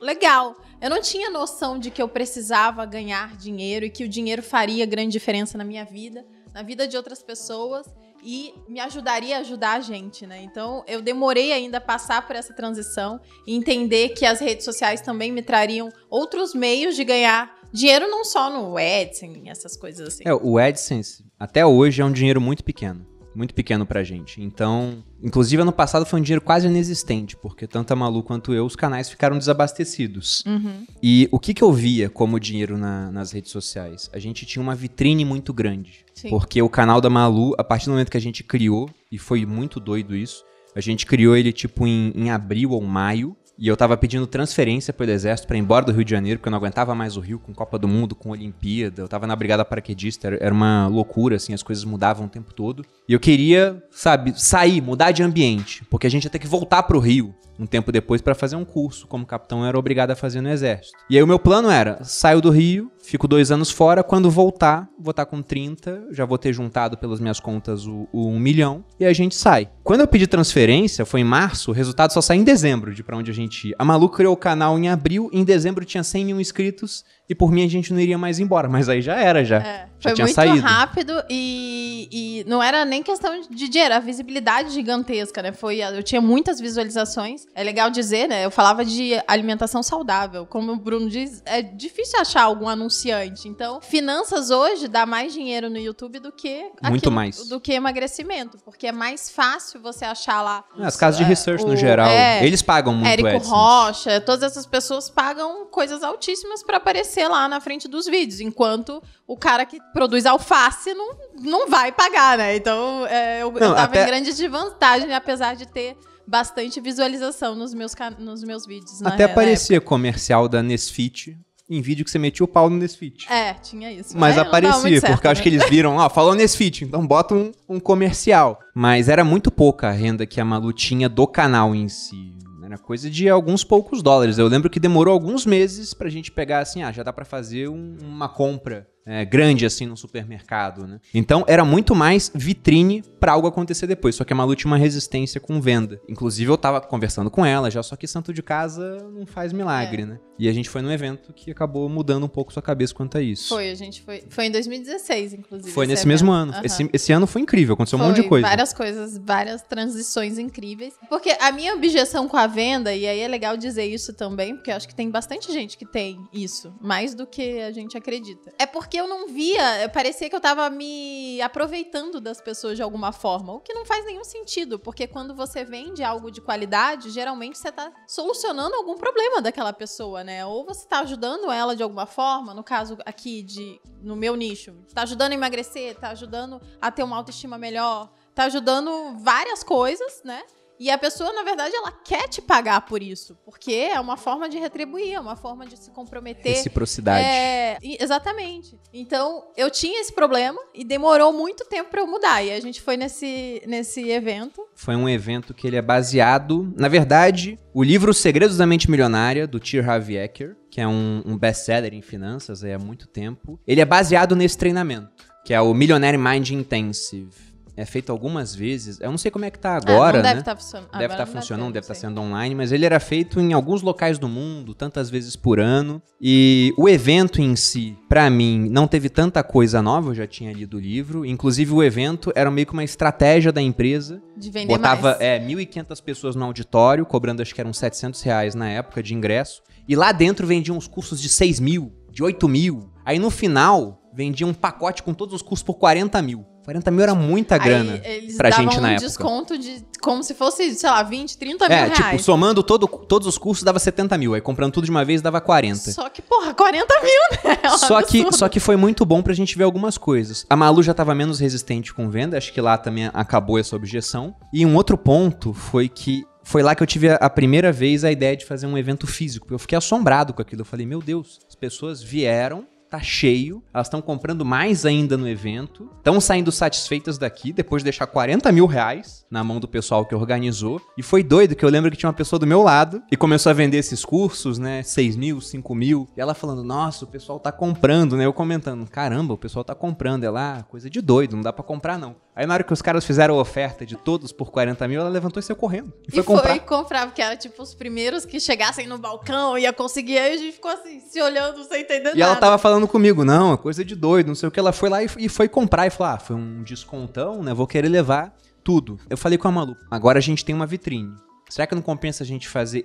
[0.00, 0.54] legal.
[0.80, 4.84] Eu não tinha noção de que eu precisava ganhar dinheiro e que o dinheiro faria
[4.84, 7.86] grande diferença na minha vida, na vida de outras pessoas
[8.22, 10.40] e me ajudaria a ajudar a gente, né?
[10.42, 15.00] Então, eu demorei ainda a passar por essa transição e entender que as redes sociais
[15.02, 20.22] também me trariam outros meios de ganhar dinheiro, não só no AdSense, essas coisas assim.
[20.24, 23.04] É, o AdSense, até hoje, é um dinheiro muito pequeno.
[23.34, 24.40] Muito pequeno pra gente.
[24.40, 28.64] Então, inclusive ano passado foi um dinheiro quase inexistente, porque tanto a Malu quanto eu,
[28.64, 30.44] os canais ficaram desabastecidos.
[30.46, 30.86] Uhum.
[31.02, 34.08] E o que, que eu via como dinheiro na- nas redes sociais?
[34.12, 36.04] A gente tinha uma vitrine muito grande.
[36.14, 36.30] Sim.
[36.30, 39.44] Porque o canal da Malu, a partir do momento que a gente criou, e foi
[39.44, 43.36] muito doido isso, a gente criou ele tipo em, em abril ou maio.
[43.58, 46.48] E eu tava pedindo transferência pelo exército pra ir embora do Rio de Janeiro, porque
[46.48, 49.02] eu não aguentava mais o Rio com Copa do Mundo, com Olimpíada.
[49.02, 52.84] Eu tava na brigada paraquedista, era, uma loucura, assim, as coisas mudavam o tempo todo.
[53.08, 56.82] E eu queria, sabe, sair, mudar de ambiente, porque a gente ia ter que voltar
[56.82, 60.40] pro Rio um tempo depois pra fazer um curso, como capitão era obrigado a fazer
[60.40, 60.98] no exército.
[61.08, 64.88] E aí o meu plano era, saio do Rio, fico dois anos fora, quando voltar,
[64.98, 68.84] vou estar com 30, já vou ter juntado pelas minhas contas o, o 1 milhão,
[68.98, 69.68] e a gente sai.
[69.82, 73.16] Quando eu pedi transferência, foi em março, o resultado só sai em dezembro de pra
[73.16, 73.76] onde a gente ia.
[73.78, 77.50] A Malu criou o canal em abril, em dezembro tinha 100 mil inscritos, e por
[77.50, 79.56] mim a gente não iria mais embora, mas aí já era, já.
[79.56, 80.60] É, Já foi tinha muito saído.
[80.60, 85.50] rápido e, e não era nem questão de dinheiro, a visibilidade gigantesca, né?
[85.52, 87.46] Foi, eu tinha muitas visualizações.
[87.54, 88.44] É legal dizer, né?
[88.44, 90.44] Eu falava de alimentação saudável.
[90.44, 93.48] Como o Bruno diz, é difícil achar algum anunciante.
[93.48, 97.48] Então, finanças hoje dá mais dinheiro no YouTube do que Muito mais.
[97.48, 101.64] do que emagrecimento, porque é mais fácil você achar lá As casas de é, research
[101.64, 103.46] no geral, é, eles pagam muito Érico.
[103.46, 109.02] Rocha, todas essas pessoas pagam coisas altíssimas pra aparecer lá na frente dos vídeos, enquanto
[109.26, 112.56] o cara que produz alface não, não vai pagar, né?
[112.56, 115.96] Então é, eu, eu Não, tava até- em grande desvantagem, apesar de ter
[116.26, 119.00] bastante visualização nos meus, nos meus vídeos.
[119.00, 121.36] na Até aparecia comercial da Nesfit
[121.68, 123.30] em vídeo que você metia o pau no Nesfit.
[123.32, 124.16] É, tinha isso.
[124.18, 125.42] Mas É, aparecia, certo, porque eu acho né?
[125.42, 128.58] que eles viram, ó, falou Nesfit, então bota um, um comercial.
[128.74, 132.33] Mas era muito pouca a renda que a Malu tinha do canal em si.
[132.74, 134.36] Era coisa de alguns poucos dólares.
[134.36, 137.68] Eu lembro que demorou alguns meses pra gente pegar assim, ah, já dá pra fazer
[137.68, 140.98] um- uma compra é, grande assim no supermercado, né?
[141.12, 144.14] Então era muito mais vitrine pra algo acontecer depois.
[144.14, 146.00] Só que a Malu tinha uma resistência com venda.
[146.08, 150.02] Inclusive eu tava conversando com ela já, só que santo de casa não faz milagre,
[150.02, 150.06] É.
[150.06, 150.18] né?
[150.38, 153.22] E a gente foi num evento que acabou mudando um pouco sua cabeça quanto a
[153.22, 153.48] isso.
[153.48, 154.24] Foi, a gente foi.
[154.28, 155.70] Foi em 2016, inclusive.
[155.70, 156.08] Foi esse nesse evento.
[156.08, 156.52] mesmo ano.
[156.52, 156.62] Aham.
[156.64, 158.48] Esse, esse ano foi incrível, aconteceu um monte de Foi, coisa.
[158.48, 160.94] Várias coisas, várias transições incríveis.
[161.08, 164.70] Porque a minha objeção com a venda, e aí é legal dizer isso também, porque
[164.70, 168.52] eu acho que tem bastante gente que tem isso, mais do que a gente acredita.
[168.58, 173.12] É porque eu não via, parecia que eu tava me aproveitando das pessoas de alguma
[173.12, 177.58] forma, o que não faz nenhum sentido, porque quando você vende algo de qualidade, geralmente
[177.58, 180.44] você tá solucionando algum problema daquela pessoa, né?
[180.44, 184.74] Ou você tá ajudando ela de alguma forma, no caso aqui de no meu nicho,
[184.92, 190.22] tá ajudando a emagrecer, tá ajudando a ter uma autoestima melhor, tá ajudando várias coisas,
[190.24, 190.42] né?
[190.84, 194.50] E a pessoa, na verdade, ela quer te pagar por isso, porque é uma forma
[194.50, 196.56] de retribuir, é uma forma de se comprometer.
[196.56, 197.24] Reciprocidade.
[197.24, 198.78] É, exatamente.
[198.92, 202.42] Então, eu tinha esse problema e demorou muito tempo pra eu mudar.
[202.42, 204.62] E a gente foi nesse, nesse evento.
[204.74, 208.90] Foi um evento que ele é baseado, na verdade, o livro Os Segredos da Mente
[208.90, 213.58] Milionária, do Tir Harv Eker, que é um, um best-seller em finanças há muito tempo.
[213.66, 217.53] Ele é baseado nesse treinamento, que é o Millionaire Mind Intensive.
[217.76, 220.28] É feito algumas vezes, eu não sei como é que tá agora, ah, não né?
[220.28, 220.90] deve estar funcionando.
[220.92, 222.08] Deve estar não funcionando, deve estar sei.
[222.08, 226.00] sendo online, mas ele era feito em alguns locais do mundo, tantas vezes por ano.
[226.20, 230.52] E o evento em si, pra mim, não teve tanta coisa nova, eu já tinha
[230.52, 231.24] lido o livro.
[231.24, 234.22] Inclusive, o evento era meio que uma estratégia da empresa.
[234.36, 235.20] De vender Botava mais.
[235.20, 239.62] é, 1.500 pessoas no auditório, cobrando acho que eram 700 reais na época de ingresso.
[239.88, 242.90] E lá dentro vendiam uns cursos de 6 mil, de 8 mil.
[243.04, 246.46] Aí no final, vendia um pacote com todos os cursos por 40 mil.
[246.64, 249.06] 40 mil era muita grana Aí eles pra gente na um época.
[249.06, 251.98] desconto de como se fosse, sei lá, 20, 30 mil É, reais.
[251.98, 254.32] tipo, somando todo, todos os cursos dava 70 mil.
[254.34, 255.92] Aí comprando tudo de uma vez dava 40.
[255.92, 257.10] Só que, porra, 40 mil,
[257.50, 257.58] né?
[257.64, 260.46] É um Só que, só que foi muito bom pra gente ver algumas coisas.
[260.48, 264.34] A Malu já tava menos resistente com venda, acho que lá também acabou essa objeção.
[264.52, 268.12] E um outro ponto foi que foi lá que eu tive a primeira vez a
[268.12, 269.48] ideia de fazer um evento físico.
[269.52, 270.62] Eu fiquei assombrado com aquilo.
[270.62, 272.66] Eu falei, meu Deus, as pessoas vieram.
[272.94, 277.86] Tá cheio, elas estão comprando mais ainda no evento, estão saindo satisfeitas daqui depois de
[277.86, 280.80] deixar 40 mil reais na mão do pessoal que organizou.
[280.96, 283.50] E foi doido que eu lembro que tinha uma pessoa do meu lado e começou
[283.50, 284.84] a vender esses cursos, né?
[284.84, 286.06] 6 mil, 5 mil.
[286.16, 288.26] E ela falando, nossa, o pessoal tá comprando, né?
[288.26, 290.22] Eu comentando, caramba, o pessoal tá comprando.
[290.22, 292.14] Ela, ah, coisa de doido, não dá pra comprar não.
[292.36, 295.08] Aí na hora que os caras fizeram a oferta de todos por 40 mil, ela
[295.08, 295.92] levantou e saiu correndo.
[296.02, 296.58] E, E foi foi comprar.
[296.60, 300.18] comprar, porque era tipo os primeiros que chegassem no balcão, ia conseguir.
[300.18, 302.40] Aí a gente ficou assim, se olhando, sem entender E ela nada.
[302.40, 304.58] tava falando comigo, não, é coisa de doido, não sei o que.
[304.58, 307.54] Ela foi lá e, e foi comprar e falou: ah, foi um descontão, né?
[307.54, 308.98] Vou querer levar tudo.
[309.08, 311.14] Eu falei com a Malu, agora a gente tem uma vitrine.
[311.48, 312.84] Será que não compensa a gente fazer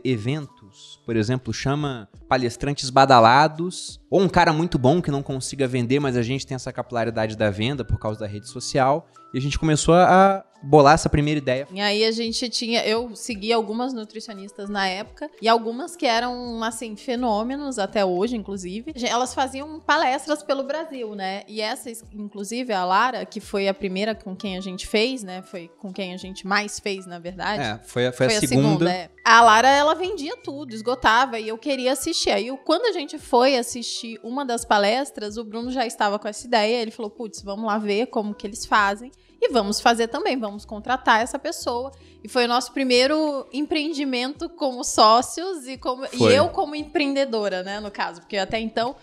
[1.06, 6.16] Por exemplo, chama palestrantes badalados, ou um cara muito bom que não consiga vender, mas
[6.16, 9.08] a gente tem essa capilaridade da venda por causa da rede social.
[9.34, 11.68] E a gente começou a bolar essa primeira ideia.
[11.72, 16.64] E aí a gente tinha, eu segui algumas nutricionistas na época e algumas que eram
[16.64, 18.94] assim fenômenos até hoje, inclusive.
[19.04, 21.44] Elas faziam palestras pelo Brasil, né?
[21.48, 25.42] E essa, inclusive a Lara, que foi a primeira com quem a gente fez, né?
[25.42, 27.64] Foi com quem a gente mais fez, na verdade.
[27.64, 28.92] É, foi, a- foi a segunda.
[28.92, 29.10] é.
[29.24, 32.32] A Lara, ela vendia tudo, esgotava, e eu queria assistir.
[32.32, 36.28] Aí, eu- quando a gente foi assistir uma das palestras, o Bruno já estava com
[36.28, 36.82] essa ideia.
[36.82, 39.12] Ele falou: putz, vamos lá ver como que eles fazem.
[39.42, 41.92] E vamos fazer também, vamos contratar essa pessoa.
[42.24, 47.80] E foi o nosso primeiro empreendimento como sócios e, como, e eu como empreendedora, né,
[47.80, 48.20] no caso.
[48.22, 48.96] Porque até então,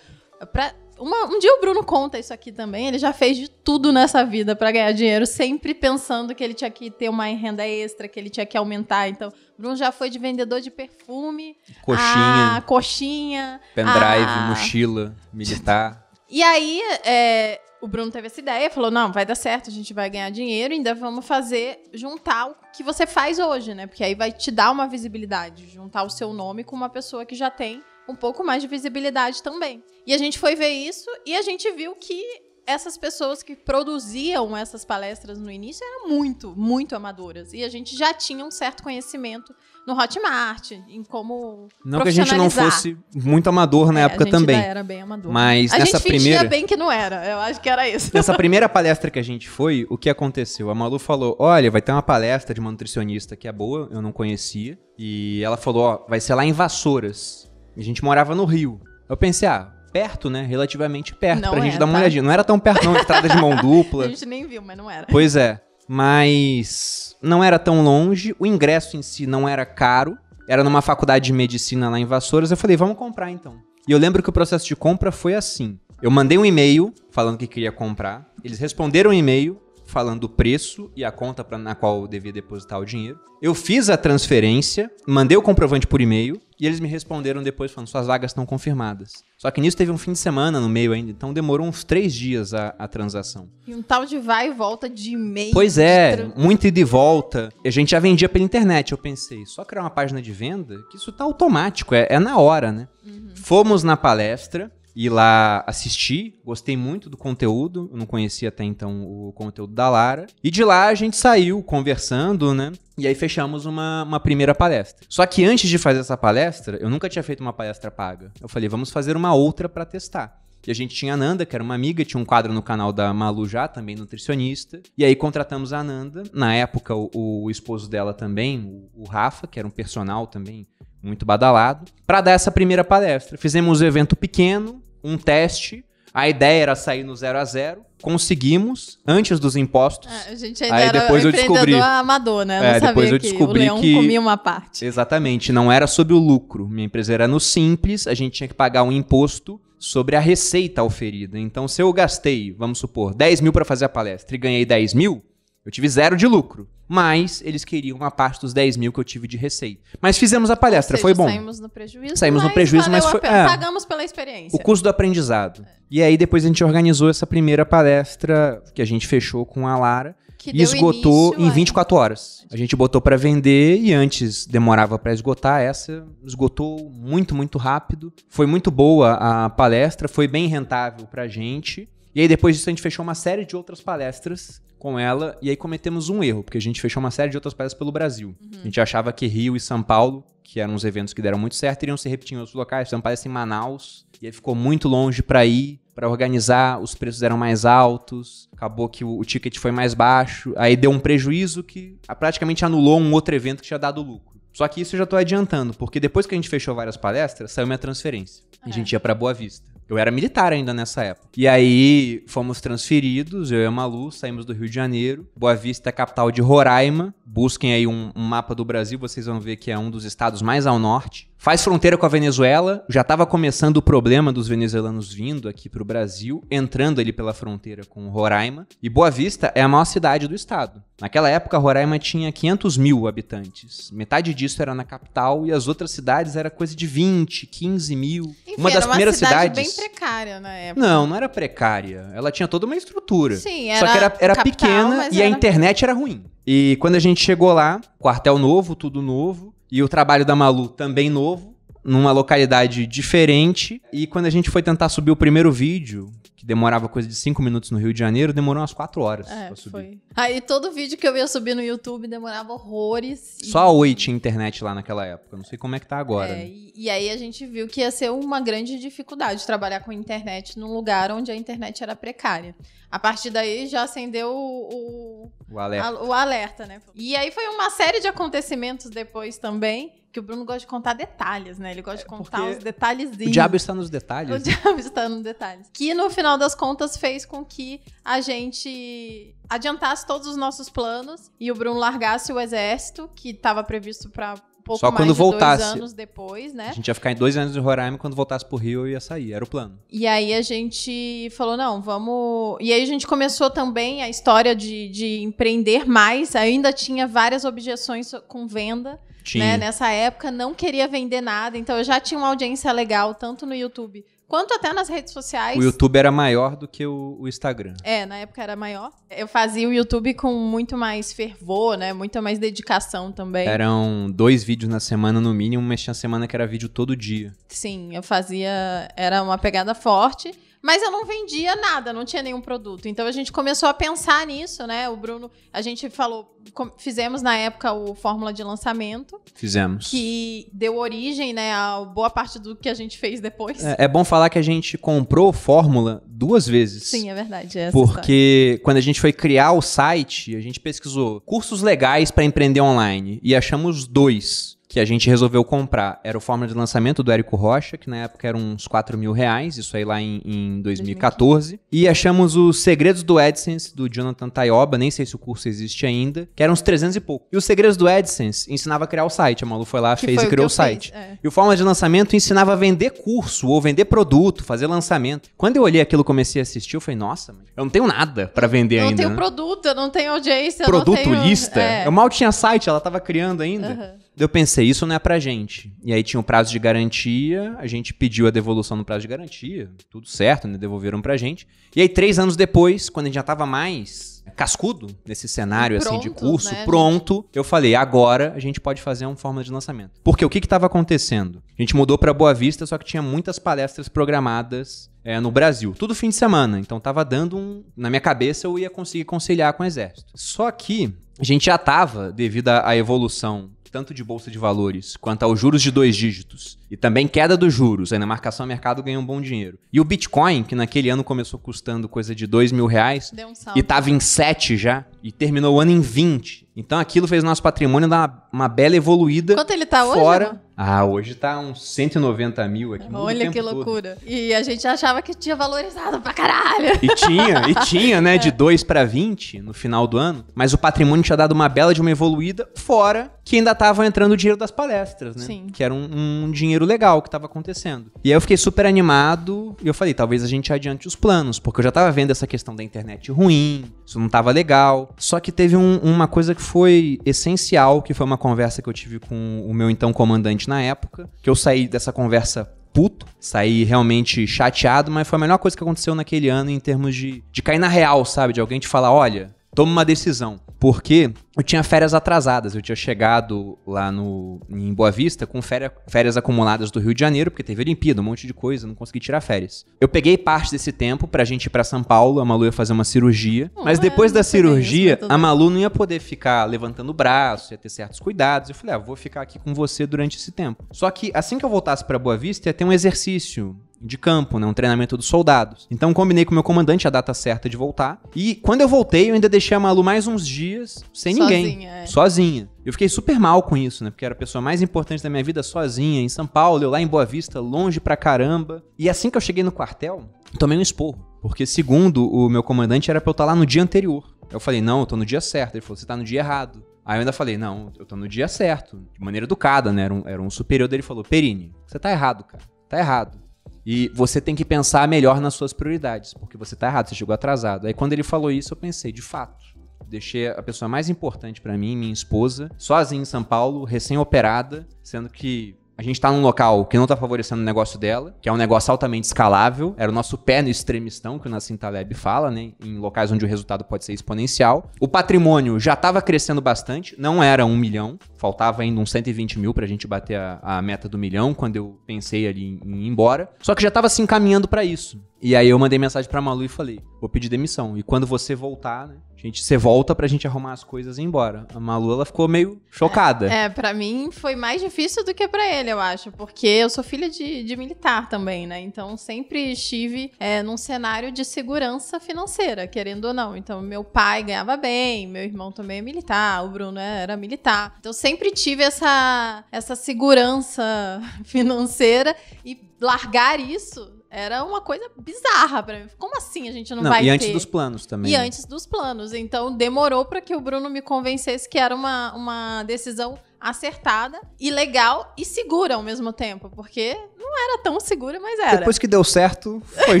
[0.52, 2.86] pra, uma- um dia o Bruno conta isso aqui também.
[2.88, 6.70] Ele já fez de tudo nessa vida pra ganhar dinheiro, sempre pensando que ele tinha
[6.70, 9.08] que ter uma renda extra, que ele tinha que aumentar.
[9.08, 13.60] Então, o Bruno já foi de vendedor de perfume, Coxinha, a coxinha.
[13.74, 16.04] pendrive, a- mochila, militar.
[16.28, 19.92] E aí, é, o Bruno teve essa ideia, falou: não, vai dar certo, a gente
[19.92, 23.86] vai ganhar dinheiro, ainda vamos fazer, juntar o que você faz hoje, né?
[23.86, 27.34] Porque aí vai te dar uma visibilidade, juntar o seu nome com uma pessoa que
[27.34, 29.82] já tem um pouco mais de visibilidade também.
[30.06, 32.22] E a gente foi ver isso e a gente viu que
[32.66, 37.52] essas pessoas que produziam essas palestras no início eram muito, muito amadoras.
[37.52, 39.54] E a gente já tinha um certo conhecimento
[39.86, 44.24] no Hotmart, em como Não que a gente não fosse muito amador na É, época
[44.24, 44.56] a gente também.
[44.56, 45.30] ainda era bem amador.
[45.32, 46.44] Mas a nessa gente primeira.
[46.48, 47.24] bem que não era.
[47.24, 48.10] Eu acho que era isso.
[48.12, 50.70] Nessa primeira palestra que a gente foi, o que aconteceu?
[50.70, 54.02] A Malu falou: Olha, vai ter uma palestra de uma nutricionista que é boa, eu
[54.02, 54.76] não conhecia.
[54.98, 57.50] E ela falou: Ó, vai ser lá em Vassouras.
[57.76, 58.80] A gente morava no Rio.
[59.08, 60.42] Eu pensei: Ah, perto, né?
[60.42, 61.98] Relativamente perto, Não pra gente é, dar uma tá?
[62.00, 62.22] olhadinha.
[62.22, 64.08] Não era tão perto, não, estrada de mão A dupla.
[64.08, 65.06] gente nem viu, mas não era.
[65.10, 65.60] Pois é.
[65.88, 70.16] Mas não era tão longe, o ingresso em si não era caro.
[70.48, 72.50] Era numa faculdade de medicina lá em Vassouras.
[72.50, 73.56] Eu falei, vamos comprar então.
[73.88, 75.78] E eu lembro que o processo de compra foi assim.
[76.00, 78.28] Eu mandei um e-mail falando que queria comprar.
[78.44, 82.32] Eles responderam o e-mail falando o preço e a conta pra, na qual eu devia
[82.32, 83.18] depositar o dinheiro.
[83.40, 87.86] Eu fiz a transferência, mandei o comprovante por e-mail e eles me responderam depois falando
[87.88, 89.12] suas vagas estão confirmadas.
[89.36, 92.14] Só que nisso teve um fim de semana no meio ainda, então demorou uns três
[92.14, 93.46] dias a, a transação.
[93.66, 95.52] E um tal de vai e volta de e-mail.
[95.52, 97.50] Pois é, tran- muito ida e volta.
[97.64, 98.92] A gente já vendia pela internet.
[98.92, 102.38] Eu pensei, só criar uma página de venda, que isso tá automático, é, é na
[102.38, 102.88] hora, né?
[103.34, 107.90] Fomos na palestra e lá assisti, gostei muito do conteúdo.
[107.92, 110.26] Eu não conhecia até então o conteúdo da Lara.
[110.42, 112.72] E de lá a gente saiu conversando, né?
[112.96, 115.04] E aí fechamos uma, uma primeira palestra.
[115.06, 118.32] Só que antes de fazer essa palestra, eu nunca tinha feito uma palestra paga.
[118.40, 120.40] Eu falei, vamos fazer uma outra pra testar.
[120.66, 122.90] E a gente tinha a Nanda, que era uma amiga, tinha um quadro no canal
[122.90, 124.80] da Malu já, também nutricionista.
[124.96, 126.22] E aí contratamos a Nanda.
[126.32, 127.10] Na época, o,
[127.44, 130.66] o esposo dela também, o, o Rafa, que era um personal também
[131.02, 133.38] muito badalado, para dar essa primeira palestra.
[133.38, 135.84] Fizemos um evento pequeno, um teste.
[136.12, 137.82] A ideia era sair no zero a zero.
[138.02, 140.10] Conseguimos, antes dos impostos.
[140.26, 141.74] É, a gente ainda Aí depois eu descobri.
[141.74, 142.58] amador, né?
[142.58, 144.84] Eu É, depois eu descobri o leão que- comia uma parte.
[144.84, 146.68] Exatamente, não era sobre o lucro.
[146.68, 150.82] Minha empresa era no simples, a gente tinha que pagar um imposto sobre a receita
[150.82, 151.38] oferida.
[151.38, 154.94] Então, se eu gastei, vamos supor, 10 mil para fazer a palestra e ganhei 10
[154.94, 155.22] mil,
[155.64, 156.66] eu tive zero de lucro.
[156.88, 159.80] Mas eles queriam uma parte dos 10 mil que eu tive de receita.
[160.00, 161.26] Mas fizemos a palestra, seja, foi bom.
[161.26, 162.16] Saímos no prejuízo.
[162.16, 163.44] Saímos no prejuízo, mas a foi- é.
[163.46, 164.56] Pagamos pela experiência.
[164.56, 165.64] O custo do aprendizado.
[165.90, 169.76] E aí depois a gente organizou essa primeira palestra que a gente fechou com a
[169.76, 172.46] Lara que e esgotou em a- 24 horas.
[172.52, 178.12] A gente botou pra vender e antes demorava pra esgotar, essa esgotou muito, muito rápido.
[178.28, 181.88] Foi muito boa a palestra, foi bem rentável pra gente.
[182.14, 185.50] E aí depois disso a gente fechou uma série de outras palestras com ela e
[185.50, 188.36] aí cometemos um erro, porque a gente fechou uma série de outras palestras pelo Brasil.
[188.60, 191.56] A gente achava que Rio e São Paulo, que eram os eventos que deram muito
[191.56, 192.86] certo, iriam se repetir em outros locais.
[192.86, 197.24] Então palestra em Manaus, e aí ficou muito longe pra ir, pra organizar, os preços
[197.24, 201.64] eram mais altos, acabou que o, o ticket foi mais baixo, aí deu um prejuízo
[201.64, 204.36] que ah, praticamente anulou um outro evento que tinha dado lucro.
[204.52, 207.50] Só que isso eu já tô adiantando, porque depois que a gente fechou várias palestras,
[207.50, 208.44] saiu minha transferência.
[208.62, 208.72] A É.
[208.72, 209.74] gente ia pra Boa Vista.
[209.88, 211.28] Eu era militar ainda nessa época.
[211.36, 215.28] E aí fomos transferidos, eu e a Malu, saímos do Rio de Janeiro.
[215.36, 217.14] Boa Vista é capital de Roraima.
[217.24, 220.42] Busquem aí um, um mapa do Brasil, vocês vão ver que é um dos estados
[220.42, 221.30] mais ao norte.
[221.38, 222.84] Faz fronteira com a Venezuela.
[222.88, 227.84] Já estava começando o problema dos venezuelanos vindo aqui pro Brasil, entrando ali pela fronteira
[227.84, 228.66] com Roraima.
[228.82, 230.82] E Boa Vista é a maior cidade do estado.
[231.00, 233.90] Naquela época, Roraima tinha 500 mil habitantes.
[233.92, 238.24] Metade disso era na capital e as outras cidades era coisa de 20, 15 mil.
[238.46, 239.76] Enfim, uma das era primeiras cidade cidades.
[239.76, 240.84] bem precária na época.
[240.84, 242.10] Não, não era precária.
[242.14, 243.36] Ela tinha toda uma estrutura.
[243.36, 246.24] Sim, Só que era, era capital, pequena e a era- internet era ruim.
[246.46, 250.68] E quando a gente chegou lá, quartel novo, tudo novo, e o trabalho da Malu
[250.68, 251.55] também novo,
[251.86, 253.80] numa localidade diferente.
[253.92, 257.40] E quando a gente foi tentar subir o primeiro vídeo, que demorava coisa de 5
[257.42, 259.70] minutos no Rio de Janeiro, demorou umas 4 horas É, pra subir.
[259.70, 259.98] foi.
[260.14, 263.38] Aí todo vídeo que eu ia subir no YouTube demorava horrores.
[263.44, 265.36] Só a Oi tinha internet lá naquela época.
[265.36, 266.30] Não sei como é que tá agora.
[266.30, 266.46] É, né?
[266.46, 270.58] e, e aí a gente viu que ia ser uma grande dificuldade trabalhar com internet
[270.58, 272.54] num lugar onde a internet era precária.
[272.90, 275.88] A partir daí já acendeu o, o, O alerta.
[275.88, 276.80] a- o alerta, né?
[276.94, 280.94] E aí foi uma série de acontecimentos depois também, que o Bruno gosta de contar
[280.94, 281.72] detalhes, né?
[281.72, 283.28] Ele gosta de contar porque os detalhezinhos.
[283.28, 284.40] O diabo está nos O detalhes.
[284.42, 285.68] diabo está no detalhes.
[285.74, 291.30] Que no final das contas fez com que a gente adiantasse todos os nossos planos
[291.38, 295.18] e o Bruno largasse o exército, que estava previsto para pouco Só mais quando de
[295.18, 295.62] voltasse.
[295.62, 296.68] dois anos depois, né?
[296.70, 299.00] A gente ia ficar em dois anos em Roraima quando voltasse pro Rio eu ia
[299.00, 299.34] sair.
[299.34, 299.78] Era o plano.
[299.90, 302.56] E aí a gente falou, não, vamos.
[302.60, 306.34] E aí a gente começou também a história de, de empreender mais.
[306.34, 308.98] Ainda tinha várias objeções com venda.
[309.34, 309.56] Né?
[309.56, 313.54] Nessa época não queria vender nada, então eu já tinha uma audiência legal, tanto no
[313.54, 315.58] YouTube quanto até nas redes sociais.
[315.58, 317.74] O YouTube era maior do que o, o Instagram.
[317.82, 318.90] É, na época era maior.
[319.10, 321.92] Eu fazia o YouTube com muito mais fervor, né?
[321.92, 323.46] Muita mais dedicação também.
[323.46, 327.32] Eram dois vídeos na semana no mínimo, mas tinha semana que era vídeo todo dia.
[327.48, 328.88] Sim, eu fazia.
[328.96, 330.32] Era uma pegada forte.
[330.62, 332.88] Mas eu não vendia nada, não tinha nenhum produto.
[332.88, 334.88] Então a gente começou a pensar nisso, né?
[334.88, 336.36] O Bruno, a gente falou,
[336.78, 339.88] fizemos na época o Fórmula de Lançamento, Fizemos.
[339.88, 343.64] que deu origem, né, a boa parte do que a gente fez depois.
[343.64, 346.84] É, é bom falar que a gente comprou Fórmula duas vezes.
[346.84, 347.58] Sim, é verdade.
[347.58, 347.94] é essa história.
[347.94, 352.60] Porque quando a gente foi criar o site, a gente pesquisou cursos legais para empreender
[352.60, 356.00] online e achamos dois que a gente resolveu comprar.
[356.02, 359.12] Era o Fórmula de Lançamento do Érico Rocha, que na época era uns 4 mil
[359.12, 361.60] reais, isso aí lá em, em 2014.
[361.70, 365.86] E achamos os Segredos do AdSense, do Jonathan Tayoba, nem sei se o curso existe
[365.86, 367.26] ainda, que eram uns 300 e pouco.
[367.32, 369.44] E os Segredos do AdSense ensinava a criar o site.
[369.44, 370.92] A Malu foi lá, Que fez foi e criou o eu fiz, site.
[370.94, 371.18] é.
[371.22, 375.30] E o Fórmula de Lançamento ensinava a vender curso ou vender produto, fazer lançamento.
[375.36, 378.46] Quando eu olhei aquilo comecei a assistir, eu falei, nossa, eu não tenho nada pra
[378.46, 378.96] vender Eu não ainda.
[379.02, 379.16] tenho né?
[379.16, 381.22] produto, eu não tenho audiência, eu Produto, não tenho...
[381.24, 381.60] lista.
[381.60, 381.86] É.
[381.86, 383.68] Eu mal tinha site, ela tava criando ainda.
[383.68, 384.05] Aham.
[384.18, 385.72] Eu pensei, isso não é pra gente.
[385.84, 389.08] E aí tinha o prazo de garantia, a gente pediu a devolução no prazo de
[389.08, 390.56] garantia, tudo certo, né?
[390.56, 391.46] Devolveram pra gente.
[391.74, 396.00] E aí, três anos depois, quando a gente já tava mais cascudo nesse cenário assim
[396.00, 400.00] de curso, né, pronto, eu falei, agora a gente pode fazer uma fórmula de lançamento.
[400.02, 401.42] Porque o que que tava acontecendo?
[401.58, 405.74] A gente mudou pra Boa Vista, só que tinha muitas palestras programadas é, no Brasil.
[405.78, 406.58] Tudo fim de semana.
[406.58, 407.64] Então tava dando um.
[407.76, 410.12] Na minha cabeça eu ia conseguir conciliar com o exército.
[410.14, 415.22] Só que a gente já tava, devido à evolução tanto de bolsa de valores quanto
[415.22, 418.82] aos juros de dois dígitos, e também queda dos juros, aí na marcação a mercado
[418.82, 419.58] ganha um bom dinheiro.
[419.72, 423.32] E o Bitcoin, que naquele ano começou custando coisa de 2 mil reais, Deu um
[423.54, 426.48] e tava em 7 já, e terminou o ano em 20.
[426.56, 429.34] Então aquilo fez nosso patrimônio dar uma, uma bela evoluída.
[429.34, 430.00] Quanto ele tá hoje?
[430.00, 430.45] fora.
[430.56, 432.86] Ah, hoje tá uns 190 mil aqui.
[432.92, 433.54] Olha que todo.
[433.54, 433.98] loucura.
[434.06, 436.78] E a gente achava que tinha valorizado pra caralho.
[436.82, 438.00] E tinha, e tinha, É.
[438.00, 441.48] né, de 2 para 20 no final do ano, mas o patrimônio tinha dado uma
[441.48, 445.24] bela de uma evoluída, fora que ainda tava entrando o dinheiro das palestras, né?
[445.26, 445.46] Sim.
[445.52, 447.90] Que era um, um dinheiro legal que tava acontecendo.
[448.04, 451.40] E aí eu fiquei super animado e eu falei, talvez a gente adiante os planos,
[451.40, 454.94] porque eu já tava vendo essa questão da internet ruim, isso não tava legal.
[454.96, 458.72] Só que teve um- uma coisa que foi essencial, que foi uma conversa que eu
[458.72, 463.64] tive com o meu então comandante na época, que eu saí dessa conversa puto, saí
[463.64, 467.42] realmente chateado, mas foi a melhor coisa que aconteceu naquele ano em termos de, de
[467.42, 468.34] cair na real, sabe?
[468.34, 470.38] De alguém te falar, olha, toma uma decisão.
[470.58, 475.70] Porque eu tinha férias atrasadas, eu tinha chegado lá no, em Boa Vista com féria-
[475.86, 479.00] férias acumuladas do Rio de Janeiro, porque teve Olimpíada, um monte de coisa, não consegui
[479.00, 479.66] tirar férias.
[479.78, 482.72] Eu peguei parte desse tempo pra gente ir pra São Paulo, a Malu ia fazer
[482.72, 485.18] uma cirurgia, Não, mas é, depois da bem isso, cirurgia, mas tudo a.
[485.18, 488.48] Malu não ia poder ficar levantando o braço, ia ter certos cuidados.
[488.48, 490.64] Eu falei, ah, vou ficar aqui com você durante esse tempo.
[490.72, 494.38] Só que assim que eu voltasse pra Boa Vista, ia ter um exercício de campo,
[494.38, 495.66] né, um treinamento dos soldados.
[495.70, 498.00] Então combinei com o meu comandante a data certa de voltar.
[498.14, 501.70] E quando eu voltei, eu ainda deixei a Malu mais uns dias sem ninguém, Sozinha,
[501.70, 501.86] é.
[501.86, 502.50] sozinha.
[502.64, 503.90] Eu fiquei super mal com isso, né?
[503.90, 506.80] Porque era a pessoa mais importante da minha vida sozinha, em São Paulo, eu lá
[506.80, 508.64] em Boa Vista, longe pra caramba.
[508.78, 510.08] E assim que eu cheguei no quartel,
[510.38, 511.06] tomei um esporro.
[511.22, 514.04] Porque, segundo o meu comandante, era pra eu estar lá no dia anterior.
[514.30, 515.54] Eu falei, não, eu tô no dia certo.
[515.54, 516.64] Ele falou, você tá no dia errado.
[516.84, 518.78] Aí eu ainda falei, não, eu tô no dia certo.
[518.92, 519.82] De maneira educada, né?
[519.82, 522.44] Era um, era um superior dele falou, Perini, você tá errado, cara.
[522.68, 523.18] Tá errado.
[523.66, 527.12] E você tem que pensar melhor nas suas prioridades, porque você tá errado, você chegou
[527.12, 527.66] atrasado.
[527.66, 529.44] Aí quando ele falou isso, eu pensei, de fato.
[529.88, 535.08] Deixei a pessoa mais importante pra mim, minha esposa, sozinha em São Paulo, recém-operada, sendo
[535.08, 538.32] que a gente tá num local que não tá favorecendo o negócio dela, que é
[538.32, 539.74] um negócio altamente escalável.
[539.76, 542.52] Era o nosso pé no extremistão, que o Nassim Taleb fala, né?
[542.64, 544.70] Em locais onde o resultado pode ser exponencial.
[544.80, 549.52] O patrimônio já tava crescendo bastante, não era um milhão, faltava ainda uns 120 mil
[549.52, 553.28] pra gente bater a, a meta do milhão, quando eu pensei ali em, ir embora.
[553.40, 554.98] Só que já tava se encaminhando pra isso.
[555.20, 557.76] E aí eu mandei mensagem pra Malu e falei: vou pedir demissão.
[557.76, 558.96] E quando você voltar, né?
[559.26, 561.48] Gente, você volta pra gente arrumar as coisas e ir embora.
[561.52, 563.26] A Malu, ela ficou meio chocada.
[563.26, 566.12] É, pra mim foi mais difícil do que pra ele, eu acho.
[566.12, 568.60] Porque eu sou filha de, de militar também, né?
[568.60, 573.36] Então sempre estive é, num cenário de segurança financeira, querendo ou não.
[573.36, 577.74] Então meu pai ganhava bem, meu irmão também é militar, o Bruno é- era militar.
[577.80, 580.62] Então sempre tive essa, essa segurança
[581.24, 585.90] financeira e largar isso era uma coisa bizarra pra mim.
[585.98, 587.32] Como assim a gente não, Não, vai e antes ter?
[587.34, 588.10] dos planos também.
[588.10, 588.24] E né?
[588.24, 589.12] antes dos planos.
[589.12, 594.50] Então demorou para que o Bruno me convencesse que era uma, uma decisão acertada e
[594.50, 596.50] legal e segura ao mesmo tempo.
[596.54, 598.56] Porque não era tão segura, mas era.
[598.56, 600.00] Depois que deu certo, foi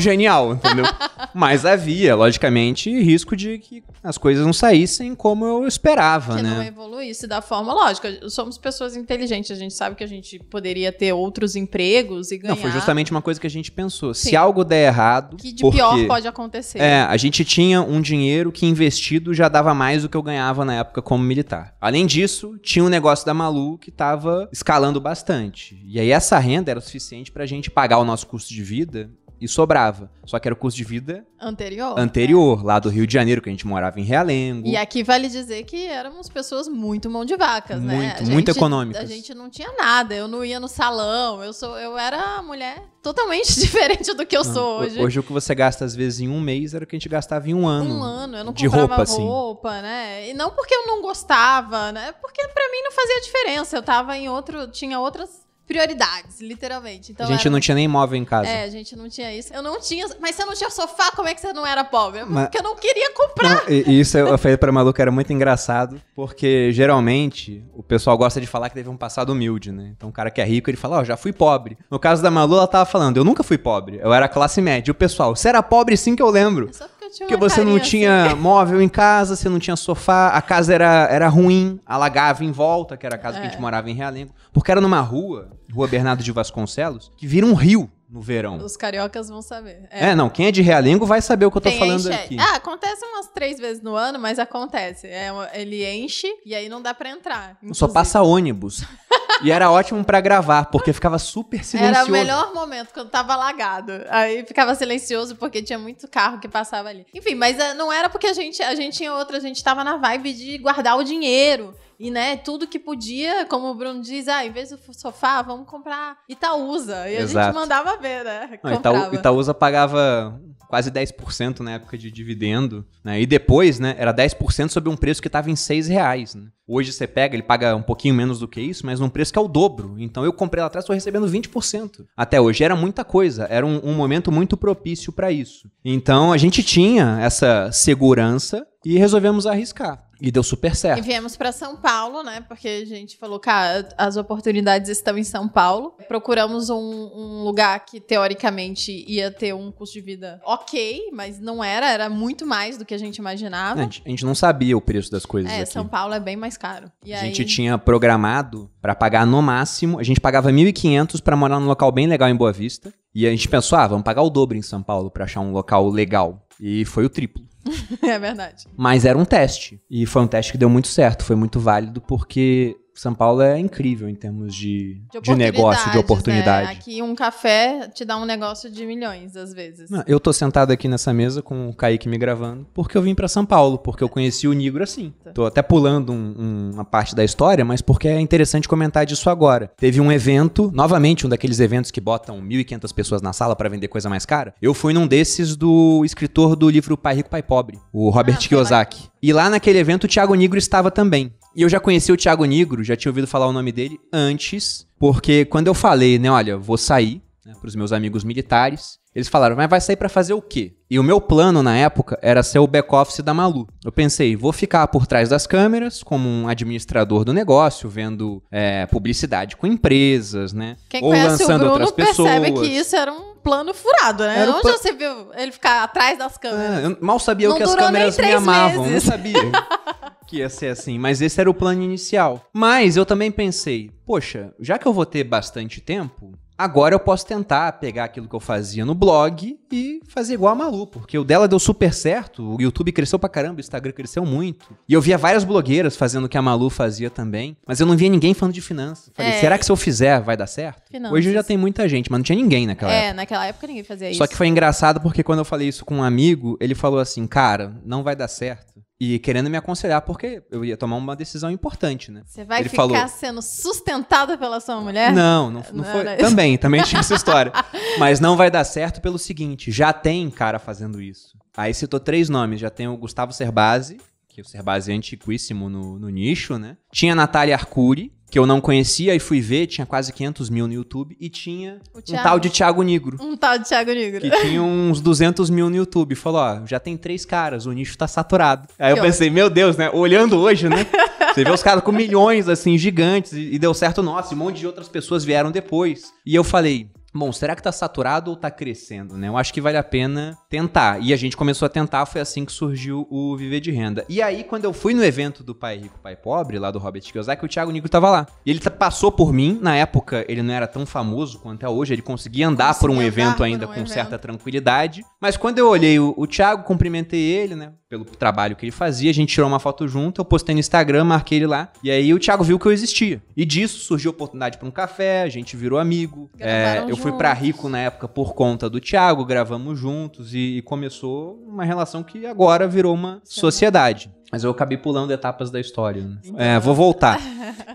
[0.00, 0.84] genial, entendeu?
[1.32, 6.58] Mas havia, logicamente, risco de que as coisas não saíssem como eu esperava, que não
[6.58, 6.66] né?
[6.66, 8.28] evoluísse da forma lógica.
[8.28, 12.54] Somos pessoas inteligentes, a gente sabe que a gente poderia ter outros empregos e ganhar.
[12.54, 14.12] Não, foi justamente uma coisa que a gente pensou.
[14.12, 14.36] Se Sim.
[14.36, 15.36] algo der errado.
[15.36, 16.78] que de porque, pior pode acontecer.
[16.78, 20.64] É, a gente tinha um dinheiro que investido já dava mais do que eu ganhava
[20.64, 21.74] na época como militar.
[21.80, 25.80] Além disso, tinha um negócio da Malu que tava escalando bastante.
[25.86, 29.10] E aí essa renda era o suficiente pra gente pagar o nosso custo de vida
[29.40, 30.10] e sobrava.
[30.24, 31.96] Só que era o custo de vida Anterior.
[31.98, 34.66] anterior, lá do Rio de Janeiro, que a gente morava em Realengo.
[34.66, 37.94] E aqui vale dizer que éramos pessoas muito mão de vacas, né?
[37.94, 39.02] Muito, A muito gente- econômicas.
[39.02, 42.82] A gente não tinha nada, eu não ia no salão, eu sou, eu era mulher
[43.02, 45.00] totalmente diferente do que eu Não, sou ho- hoje.
[45.00, 47.08] Hoje o que você gasta às vezes em um mês era o que a gente
[47.08, 47.94] gastava em um ano.
[47.94, 49.22] um ano, eu não de comprava roupa, assim.
[49.24, 50.28] roupa, né?
[50.30, 52.12] E não porque eu não gostava, né?
[52.20, 53.76] Porque pra mim não fazia diferença.
[53.76, 57.12] Eu tava em outro, tinha outras prioridades, literalmente.
[57.12, 58.48] Então a gente era- não tinha nem imóvel em casa.
[58.48, 59.52] É, a gente não tinha isso.
[59.52, 60.06] Eu não tinha.
[60.20, 62.24] Mas você não tinha sofá, como é que você não era pobre?
[62.24, 63.54] Mas- Porque eu não queria comprar.
[63.54, 67.82] Não, e isso eu eu falei pra Malu que era muito engraçado, porque geralmente o
[67.82, 69.92] pessoal gosta de falar que teve um passado humilde, né?
[69.96, 71.76] Então o cara que é rico, ele fala, ó, já fui pobre.
[71.90, 74.90] No caso da Malu, ela tava falando, eu nunca fui pobre, eu era classe média.
[74.90, 76.68] E o pessoal, você era pobre sim que eu lembro.
[76.72, 78.34] Só porque eu Porque você não tinha assim.
[78.40, 82.96] móvel em casa, você não tinha sofá, a casa era, era ruim, alagava em volta,
[82.96, 83.60] que era a casa que a gente É.
[83.60, 84.32] morava em Realengo.
[84.52, 88.58] Porque era numa rua, Rua Bernardo de Vasconcelos, que vira um rio no verão.
[88.58, 89.88] Os cariocas vão saber.
[89.90, 92.12] É, não, quem é de Realengo vai saber o que eu tô Tem falando enche-
[92.12, 92.36] aqui.
[92.38, 95.08] Ah, acontece umas três vezes no ano, mas acontece.
[95.08, 97.56] É, ele enche e aí não dá pra entrar.
[97.72, 97.92] Só inclusive.
[97.92, 98.84] passa ônibus.
[99.42, 102.00] e era ótimo pra gravar, porque ficava super silencioso.
[102.00, 103.92] Era o melhor momento, quando tava alagado.
[104.08, 107.06] Aí ficava silencioso porque tinha muito carro que passava ali.
[107.14, 109.84] Enfim, mas eh, não era porque a gente, a gente tinha outra, a gente tava
[109.84, 111.74] na vibe de guardar o dinheiro.
[111.98, 115.68] E, né, tudo que podia, como o Bruno diz, ah, em vez do sofá, vamos
[115.68, 117.08] comprar Itaúsa.
[117.08, 117.46] E a Exato.
[117.46, 118.58] gente mandava ver, né?
[118.62, 118.74] Não.
[118.74, 120.38] Itaú, Itaúsa pagava
[120.68, 123.20] quase 10% na época de dividendo, né?
[123.20, 126.48] E depois, né, era 10% sobre um preço que estava em 6 reais, né?
[126.68, 129.38] Hoje você pega, ele paga um pouquinho menos do que isso, mas num preço que
[129.38, 129.94] é o dobro.
[129.98, 132.04] Então eu comprei lá atrás, estou recebendo 20%.
[132.16, 135.70] Até hoje era muita coisa, era um, um momento muito propício para isso.
[135.84, 140.02] Então a gente tinha essa segurança e resolvemos arriscar.
[140.18, 141.02] E deu super E certo.
[141.04, 142.40] viemos para São Paulo, né?
[142.48, 145.92] Porque a gente falou, cara, as oportunidades estão em São Paulo.
[146.08, 151.62] Procuramos um, um lugar que, teoricamente, ia ter um custo de vida ok, mas não
[151.62, 153.80] era, era muito mais do que a gente imaginava.
[153.80, 155.72] A gente, a gente não sabia o preço das coisas É, aqui.
[155.72, 156.90] São Paulo é bem mais caro.
[157.04, 161.36] E A aí, gente tinha programado pra pagar no máximo, a gente pagava 1.500 pra
[161.36, 162.90] morar num local bem legal em Boa Vista.
[163.14, 165.50] E a gente pensou, ah, vamos pagar o dobro em São Paulo pra achar um
[165.52, 166.45] local legal.
[166.60, 167.44] E foi o triplo.
[168.02, 168.64] é verdade.
[168.76, 169.80] Mas era um teste.
[169.90, 173.58] E foi um teste que deu muito certo, foi muito válido, porque São Paulo é
[173.58, 176.66] incrível em termos de, de, negócio, de oportunidade.
[176.68, 176.72] né?
[176.72, 179.90] Aqui um café te dá um negócio de milhões, às vezes.
[179.90, 183.14] Não, Eu tô sentado aqui nessa mesa com o Kaique me gravando, porque eu vim
[183.14, 185.12] pra São Paulo, porque eu conheci o Nigro assim.
[185.34, 189.28] Tô até pulando um- um- uma parte da história, mas porque é interessante comentar disso
[189.28, 189.70] agora.
[189.76, 193.88] Teve um evento, novamente um daqueles eventos que botam 1.500 pessoas na sala pra vender
[193.88, 194.54] coisa mais cara.
[194.60, 198.48] Eu fui num desses do escritor do livro Pai Rico, Pai Pobre, o Robert Ah.
[198.48, 199.08] Kiyosaki.
[199.22, 201.32] E lá naquele evento o Thiago Nigro estava também.
[201.56, 204.86] E eu já conheci o Thiago Nigro, já tinha ouvido falar o nome dele antes,
[204.98, 209.26] porque quando eu falei, né, olha, vou sair né, para os meus amigos militares, eles
[209.26, 210.74] falaram, mas vai sair pra fazer o quê?
[210.90, 213.66] E o meu plano na época era ser o back-office da Malu.
[213.82, 218.84] Eu pensei, vou ficar por trás das câmeras como um administrador do negócio, vendo é,
[218.84, 220.76] publicidade com empresas, né?
[220.90, 222.28] Quem ou conhece o lançando Bruno outras pessoas.
[222.28, 224.40] percebe que isso era um plano furado, né?
[224.40, 226.78] Era o Onde você viu ele ficar atrás das câmeras?
[226.78, 229.04] Ah, eu mal sabia o Não que as câmeras me amavam, meses.
[229.04, 229.34] não sabia
[230.26, 232.44] que ia ser assim, mas esse era o plano inicial.
[232.52, 237.26] Mas eu também pensei, poxa, já que eu vou ter bastante tempo, agora eu posso
[237.26, 241.24] tentar pegar aquilo que eu fazia no blog e fazer igual a Malu, porque o
[241.24, 244.76] dela deu super certo, o YouTube cresceu pra caramba, o Instagram cresceu muito.
[244.88, 247.96] E eu via várias blogueiras fazendo o que a Malu fazia também, mas eu não
[247.96, 249.10] via ninguém falando de finanças.
[249.14, 249.40] Falei, É.
[249.40, 250.82] será que se eu fizer vai dar certo?
[250.90, 251.16] Finanças.
[251.18, 253.08] Hoje já tem muita gente, mas não tinha ninguém naquela época.
[253.08, 254.18] É, naquela época ninguém fazia isso.
[254.18, 257.26] Só que foi engraçado porque quando eu falei isso com um amigo, ele falou assim,
[257.26, 258.75] cara, não vai dar certo.
[258.98, 262.22] E querendo me aconselhar, porque eu ia tomar uma decisão importante, né?
[262.24, 265.12] Você vai Ele ficar falou- sendo sustentada pela sua mulher?
[265.12, 266.00] Não, não, não Não foi.
[266.00, 266.24] era isso.
[266.24, 267.52] Também, também tinha essa história.
[267.98, 271.36] Mas não vai dar certo pelo seguinte: já tem cara fazendo isso.
[271.54, 275.98] Aí citou três nomes: já tem o Gustavo Cerbasi, que o Cerbasi é antiquíssimo no,
[275.98, 276.78] no nicho, né?
[276.90, 280.66] Tinha a Natália Arcuri, que eu não conhecia e fui ver, tinha quase 500 mil
[280.66, 281.16] no YouTube.
[281.18, 283.16] E tinha O um tal de Thiago Nigro.
[283.18, 284.20] Um tal de Thiago Negro.
[284.20, 286.14] que tinha uns 200 mil no YouTube.
[286.14, 288.68] Falou, ó, já tem três caras, o nicho tá saturado.
[288.78, 289.88] Aí eu Que pensei, meu Deus, né?
[289.90, 290.86] Olhando hoje, né?
[291.32, 294.38] Você vê os caras com milhões, assim, gigantes, e, e deu certo nosso, e um
[294.38, 296.12] monte de outras pessoas vieram depois.
[296.26, 299.28] E eu falei, bom, será que tá saturado ou tá crescendo, né?
[299.28, 301.00] Eu acho que vale a pena tentar.
[301.02, 304.04] E a gente começou a tentar, foi assim que surgiu o Viver de Renda.
[304.08, 307.02] E aí, quando eu fui no evento do Pai Rico, Pai Pobre, lá do Robert
[307.02, 308.26] Kiyosaki, o Thiago Nigro tava lá.
[308.44, 311.68] E ele tá- passou por mim, na época ele não era tão famoso quanto é
[311.68, 313.90] hoje, ele conseguia andar por um Conseguia andar evento por ainda um com evento.
[313.90, 315.04] certa tranquilidade.
[315.20, 317.72] Mas quando eu olhei o, o Thiago, cumprimentei ele, né?
[317.88, 321.04] Pelo trabalho que ele fazia, a gente tirou uma foto junto, eu postei no Instagram,
[321.04, 321.72] marquei ele lá.
[321.84, 323.22] E aí o Thiago viu que eu existia.
[323.36, 326.28] E disso surgiu a oportunidade para um café, a gente virou amigo.
[326.38, 327.32] É, eu fui juntos.
[327.32, 332.26] Rico na época por conta do Thiago, gravamos juntos e, e começou uma relação que
[332.26, 334.10] agora virou uma sociedade.
[334.32, 336.02] Mas eu acabei pulando etapas da história.
[336.02, 336.16] né?
[336.56, 337.20] É, vou voltar.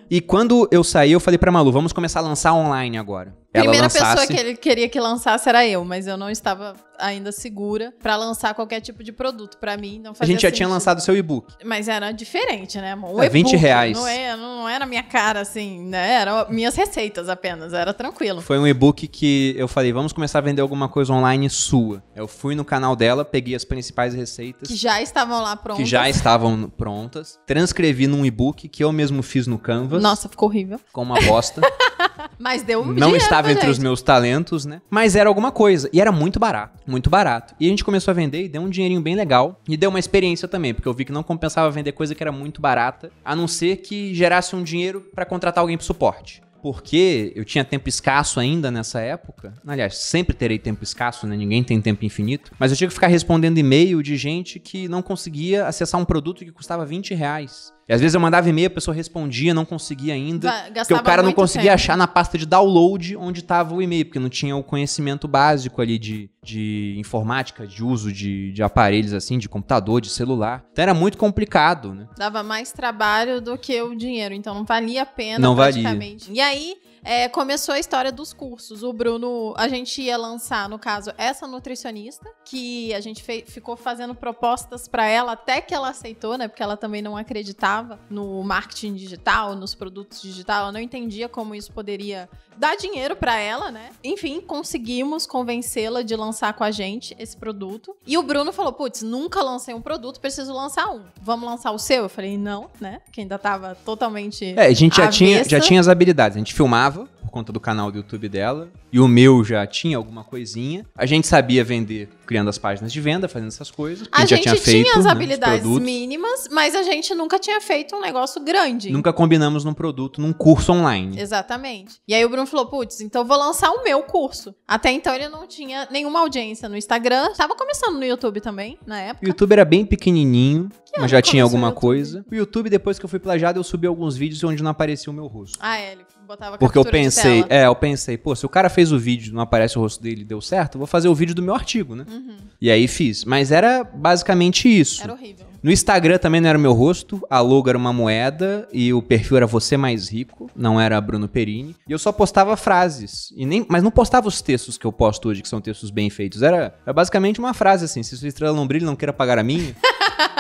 [0.10, 3.34] E quando eu saí, eu falei pra Malu, vamos começar a lançar online agora.
[3.54, 7.34] Primeira lançasse- pessoa que ele queria que lançasse era eu, mas eu não estava ainda
[7.34, 9.58] segura pra lançar qualquer tipo de produto.
[9.58, 10.72] Pra mim, não A fazia gente já tinha sentido.
[10.74, 11.54] lançado seu e-book.
[11.66, 13.16] Mas era diferente, né, amor?
[13.16, 13.98] O É, 20 e-book reais.
[13.98, 16.14] Não, é, não era minha cara, assim, né?
[16.22, 18.40] Eram minhas receitas apenas, era tranquilo.
[18.40, 22.02] Foi um e-book que eu falei, vamos começar a vender alguma coisa online sua.
[22.16, 25.84] Eu fui no canal dela, peguei as principais receitas Que já estavam lá prontas.
[25.84, 26.41] que já estavam
[26.78, 30.80] prontas, transcrevi num e-book que eu mesmo fiz no Canvas, Nossa, ficou horrível.
[30.92, 31.62] com uma bosta.
[32.38, 33.84] Mas deu um Não dinheiro estava pra entre os gente.
[33.84, 34.82] meus talentos, né?
[34.90, 35.90] Mas era alguma coisa.
[35.94, 36.80] E era muito barato.
[36.88, 37.54] Muito barato.
[37.60, 39.60] E a gente começou a vender e deu um dinheirinho bem legal.
[39.68, 42.32] E deu uma experiência também, porque eu vi que não compensava vender coisa que era
[42.32, 46.42] muito barata, a não ser que gerasse um dinheiro para contratar alguém pro suporte.
[46.62, 49.54] Porque eu tinha tempo escasso ainda nessa época.
[49.66, 51.36] Aliás, sempre terei tempo escasso, né?
[51.36, 52.52] Ninguém tem tempo infinito.
[52.60, 56.46] Mas eu tinha que ficar respondendo e-mail de gente que não conseguia acessar um produto
[56.46, 57.74] que custava 20 reais.
[57.92, 60.50] E às vezes eu mandava e-mail, a pessoa respondia, não conseguia ainda.
[60.50, 61.76] Va- Porque gastava o cara não conseguia tempo.
[61.76, 65.82] achar na pasta de download onde estava o e-mail, porque não tinha o conhecimento básico
[65.82, 70.64] ali de, de informática, de uso de, de aparelhos assim, de computador, de celular.
[70.72, 72.08] Então era muito complicado, né?
[72.18, 75.82] Dava mais trabalho do que o dinheiro, então não valia a pena Não valia.
[75.84, 76.32] praticamente.
[76.32, 78.84] E aí é, começou a história dos cursos.
[78.84, 84.14] O Bruno, a gente ia lançar, no caso, essa nutricionista, que a gente ficou fazendo
[84.14, 86.48] propostas pra ela até que ela aceitou, né?
[86.48, 91.56] Porque ela também não acreditava no marketing digital, nos produtos digital, ela não entendia como
[91.56, 93.90] isso poderia dar dinheiro pra ela, né?
[94.04, 97.96] Enfim, conseguimos convencê-la de lançar com a gente esse produto.
[98.06, 101.02] E o Bruno falou: "Putz, nunca lancei um produto, preciso lançar um.
[101.22, 104.98] Vamos lançar o seu?" Eu falei: "Não, né?" Que ainda tava totalmente É, a gente
[104.98, 105.50] já tinha, avessa.
[105.50, 106.36] já tinha as habilidades.
[106.36, 108.70] A gente filmava conta do canal do YouTube dela.
[108.92, 110.86] E o meu já tinha alguma coisinha.
[110.96, 114.08] A gente sabia vender criando as páginas de venda, fazendo essas coisas.
[114.10, 117.94] A já gente tinha feito as né, habilidades mínimas, mas a gente nunca tinha feito
[117.94, 118.90] um negócio grande.
[118.90, 121.20] Nunca combinamos num produto, num curso online.
[121.20, 121.96] Exatamente.
[122.08, 124.56] E aí o Bruno falou: putz, então eu vou lançar o meu curso.
[124.68, 127.34] Até então ele não tinha nenhuma audiência no Instagram.
[127.36, 129.28] Tava começando no YouTube também, na O época.
[129.28, 132.26] YouTube era bem pequenininho, mas já tinha o alguma coisa.
[132.32, 135.16] O YouTube, depois que eu fui plagiado, eu subi alguns vídeos onde não aparecia o
[135.16, 135.58] meu rosto.
[135.62, 138.92] Ah, é, ele botava Porque eu pensei, é, eu pensei, pô, se o cara fez
[138.92, 141.36] o vídeo, não aparece o rosto dele e deu certo, eu vou fazer o vídeo
[141.36, 142.06] do meu artigo, né?
[142.10, 143.26] Uhum, E aí fiz.
[143.26, 145.04] Mas era basicamente isso.
[145.04, 145.46] era horrível.
[145.62, 149.02] No Instagram também não era o meu rosto, a logo era uma moeda e o
[149.02, 151.76] perfil era você mais rico, não era Bruno Perini.
[151.88, 155.30] E eu só postava frases, e nem, mas não postava os textos que eu posto
[155.30, 156.42] hoje, que são textos bem feitos.
[156.42, 159.44] Era, era basicamente uma frase assim: se sua estrela não brilha, não queira pagar a
[159.44, 159.76] minha.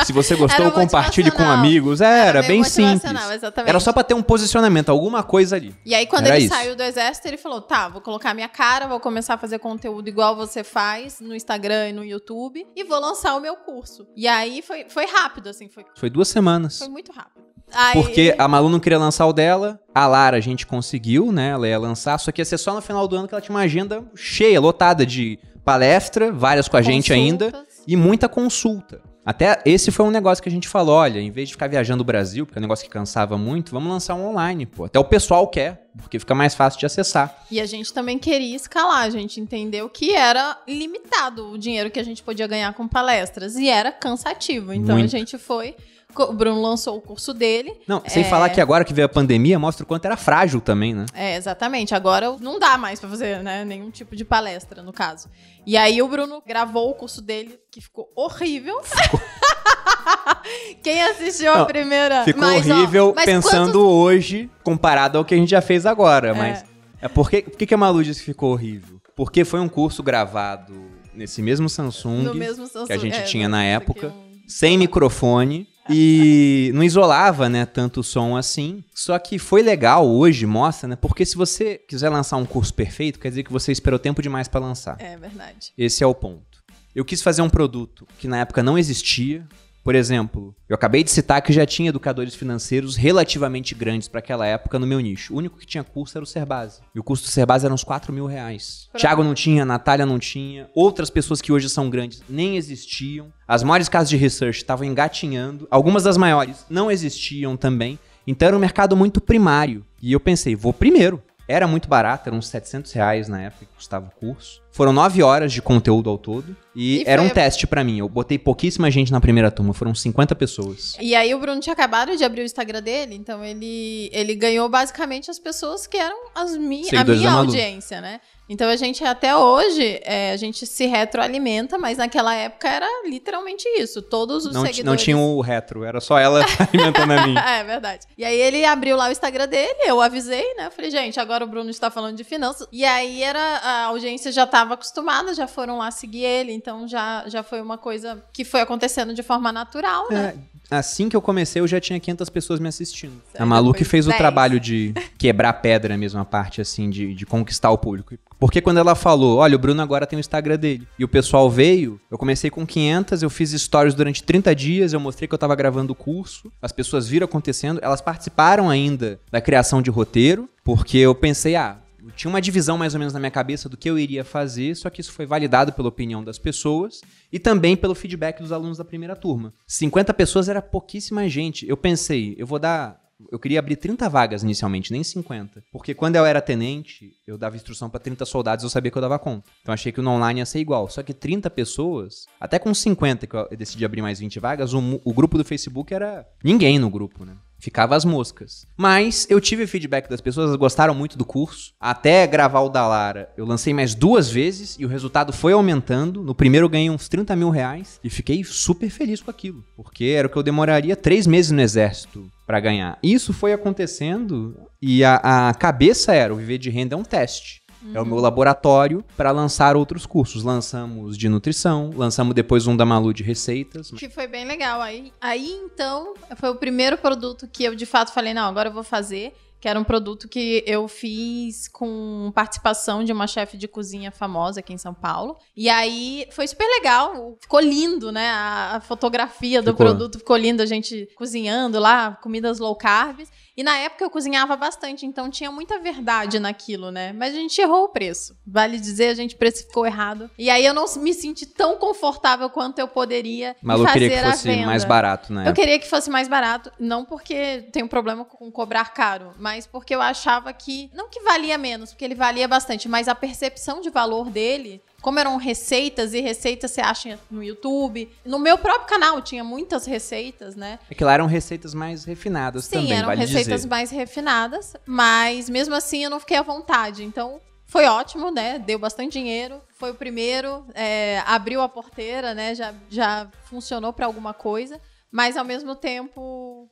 [0.05, 2.01] se você gostou, Era compartilhe com amigos.
[2.01, 3.03] Era, meio bem simples.
[3.03, 3.69] Exatamente.
[3.69, 5.75] Era só pra ter um posicionamento, alguma coisa ali.
[5.85, 6.55] E aí, quando Era ele isso.
[6.55, 10.07] saiu do exército, ele falou: tá, vou colocar minha cara, vou começar a fazer conteúdo
[10.07, 14.07] igual você faz no Instagram e no YouTube, e vou lançar o meu curso.
[14.15, 16.79] E aí foi, foi rápido, assim, foi, Foi duas semanas.
[16.79, 17.41] foi muito rápido.
[17.73, 21.49] Aí, Porque a Malu não queria lançar o dela, a Lara a gente conseguiu, né?
[21.51, 23.55] Ela ia lançar, só que ia ser só no final do ano que ela tinha
[23.55, 27.83] uma agenda cheia, lotada de palestra, várias com a gente ainda, consultas.
[27.87, 29.01] e muita consulta.
[29.23, 32.01] Até esse foi um negócio que a gente falou, olha, em vez de ficar viajando
[32.01, 34.85] o Brasil, porque é um negócio que cansava muito, vamos lançar um online, pô.
[34.85, 37.45] Até o pessoal quer, porque fica mais fácil de acessar.
[37.51, 41.99] E a gente também queria escalar, a gente entendeu que era limitado o dinheiro que
[41.99, 44.73] a gente podia ganhar com palestras, e era cansativo.
[44.73, 45.05] Então Muito.
[45.05, 45.75] a gente foi,
[46.17, 48.25] o Bruno lançou o curso dele, Não, sem É.
[48.25, 51.05] falar que agora que veio a pandemia, mostra o quanto era frágil também, né?
[51.13, 51.93] É, exatamente.
[51.95, 55.29] Agora não dá mais pra fazer, né, nenhum tipo de palestra, no caso.
[55.65, 58.79] E aí o Bruno gravou o curso dele, que ficou horrível.
[60.83, 62.23] Quem assistiu a Não, primeira...
[62.23, 65.85] Ficou Mas, ó, horrível mas pensando quantos- hoje, comparado ao que a gente já fez
[65.85, 66.29] agora.
[66.29, 66.33] É.
[66.33, 66.65] Mas
[67.01, 68.99] é porque, por que, que a Malu disse que ficou horrível?
[69.15, 70.73] Porque foi um curso gravado
[71.13, 75.67] nesse mesmo Samsung, mesmo que a gente é, tinha na época, um- sem microfone.
[75.89, 78.83] E não isolava, né, tanto o som assim.
[78.93, 80.95] Só que foi legal hoje, mostra, né?
[80.95, 84.47] Porque se você quiser lançar um curso perfeito, quer dizer que você esperou tempo demais
[84.47, 84.95] pra lançar.
[84.99, 85.73] É verdade.
[85.77, 86.61] Esse é o ponto.
[86.93, 89.47] Eu quis fazer um produto que na época não existia.
[89.83, 94.45] Por exemplo, eu acabei de citar que já tinha educadores financeiros relativamente grandes para aquela
[94.45, 95.33] época no meu nicho.
[95.33, 96.81] O único que tinha curso era o Cerbasi.
[96.93, 98.87] E o custo do Cerbasi era uns 4 mil reais.
[98.91, 100.69] Pra- Thiago não tinha, Natália não tinha.
[100.75, 103.33] Outras pessoas que hoje são grandes nem existiam.
[103.47, 105.67] As maiores casas de research estavam engatinhando.
[105.71, 107.97] Algumas das maiores não existiam também.
[108.27, 109.83] Então era um mercado muito primário.
[109.99, 111.21] E eu pensei, vou primeiro.
[111.47, 114.60] Era muito barato, eram uns 700 reais na época que custava o curso.
[114.71, 116.55] Foram nove horas de conteúdo ao todo.
[116.73, 117.99] E, E era um foi- teste pra mim.
[117.99, 120.95] Eu botei pouquíssima gente na primeira turma, foram 50 pessoas.
[121.01, 124.69] E aí o Bruno tinha acabado de abrir o Instagram dele, então ele, ele ganhou
[124.69, 127.47] basicamente as pessoas que eram as mi a Seguidores minha da Malu.
[127.49, 128.21] audiência, né?
[128.47, 133.65] Então a gente até hoje, é, a gente se retroalimenta, mas naquela época era literalmente
[133.77, 134.01] isso.
[134.01, 134.85] Todos os Não, seguidores...
[134.85, 137.35] não tinha o retro, era só ela alimentando a mim.
[137.39, 138.05] é verdade.
[138.17, 140.67] E aí ele abriu lá o Instagram dele, eu avisei, né?
[140.67, 142.67] Eu falei, gente, agora o Bruno está falando de finanças.
[142.71, 147.27] E aí era a audiência já estava acostumada, já foram lá seguir ele, então já,
[147.27, 150.35] já foi uma coisa que foi acontecendo de forma natural, né?
[150.69, 153.21] É, assim que eu comecei, eu já tinha 500 pessoas me assistindo.
[153.37, 154.17] A Malu que fez o 10.
[154.17, 158.15] trabalho de quebrar pedra mesmo, a parte assim, de, de conquistar o público.
[158.39, 161.49] Porque quando ela falou, olha, o Bruno agora tem o Instagram dele, e o pessoal
[161.49, 165.37] veio, eu comecei com 500, eu fiz stories durante 30 dias, eu mostrei que eu
[165.37, 170.49] tava gravando o curso, as pessoas viram acontecendo, elas participaram ainda da criação de roteiro,
[170.63, 171.77] porque eu pensei, ah,
[172.21, 174.91] tinha uma divisão mais ou menos na minha cabeça do que eu iria fazer, só
[174.91, 177.01] que isso foi validado pela opinião das pessoas
[177.31, 179.51] e também pelo feedback dos alunos da primeira turma.
[179.65, 181.67] 50 pessoas era pouquíssima gente.
[181.67, 183.01] Eu pensei, eu vou dar
[183.31, 185.63] Eu queria abrir 30 vagas inicialmente, nem 50.
[185.71, 189.01] Porque quando eu era tenente, eu dava instrução para 30 soldados, eu sabia que eu
[189.01, 189.49] dava conta.
[189.61, 190.89] Então achei que no online ia ser igual.
[190.89, 195.01] Só que 30 pessoas, até com 50 que eu decidi abrir mais 20 vagas, o,
[195.03, 197.35] o grupo do Facebook era ninguém no grupo, né?
[197.61, 198.65] Ficava as moscas.
[198.75, 201.73] Mas eu tive feedback das pessoas, elas gostaram muito do curso.
[201.79, 206.23] Até gravar o da Lara, eu lancei mais duas vezes e o resultado foi aumentando.
[206.23, 209.63] No primeiro eu ganhei uns 30 mil reais e fiquei super feliz com aquilo.
[209.75, 212.97] Porque era o que eu demoraria três meses no exército para ganhar.
[213.03, 217.60] Isso foi acontecendo e a, a cabeça era: o viver de renda é um teste.
[217.93, 220.43] É o meu laboratório para lançar outros cursos.
[220.43, 223.91] Lançamos de nutrição, lançamos depois um da Malu de receitas.
[223.91, 224.81] Que foi bem legal.
[224.81, 228.73] Aí, aí então, foi o primeiro produto que eu de fato falei: não, agora eu
[228.73, 233.67] vou fazer que era um produto que eu fiz com participação de uma chefe de
[233.67, 235.37] cozinha famosa aqui em São Paulo.
[235.55, 238.27] E aí foi super legal, ficou lindo, né?
[238.31, 239.85] A, a fotografia do ficou.
[239.85, 243.19] produto ficou linda, a gente cozinhando lá, comidas low carb.
[243.55, 247.11] E na época eu cozinhava bastante, então tinha muita verdade naquilo, né?
[247.13, 248.35] Mas a gente errou o preço.
[248.45, 250.29] Vale dizer, a gente precificou errado.
[250.37, 254.29] E aí eu não me senti tão confortável quanto eu poderia Malu fazer queria que
[254.29, 255.47] fosse mais barato, né?
[255.47, 259.93] Eu queria que fosse mais barato, não porque tenho problema com cobrar caro, mas porque
[259.93, 263.89] eu achava que não que valia menos, porque ele valia bastante, mas a percepção de
[263.89, 268.09] valor dele como eram receitas e receitas você acha no YouTube.
[268.23, 270.79] No meu próprio canal tinha muitas receitas, né?
[270.89, 273.67] É que lá eram receitas mais refinadas Sim, também, Sim, eram vale receitas dizer.
[273.67, 277.03] mais refinadas, mas mesmo assim eu não fiquei à vontade.
[277.03, 278.59] Então foi ótimo, né?
[278.59, 279.61] Deu bastante dinheiro.
[279.77, 282.53] Foi o primeiro, é, abriu a porteira, né?
[282.53, 284.79] Já, já funcionou para alguma coisa.
[285.11, 286.69] Mas ao mesmo tempo,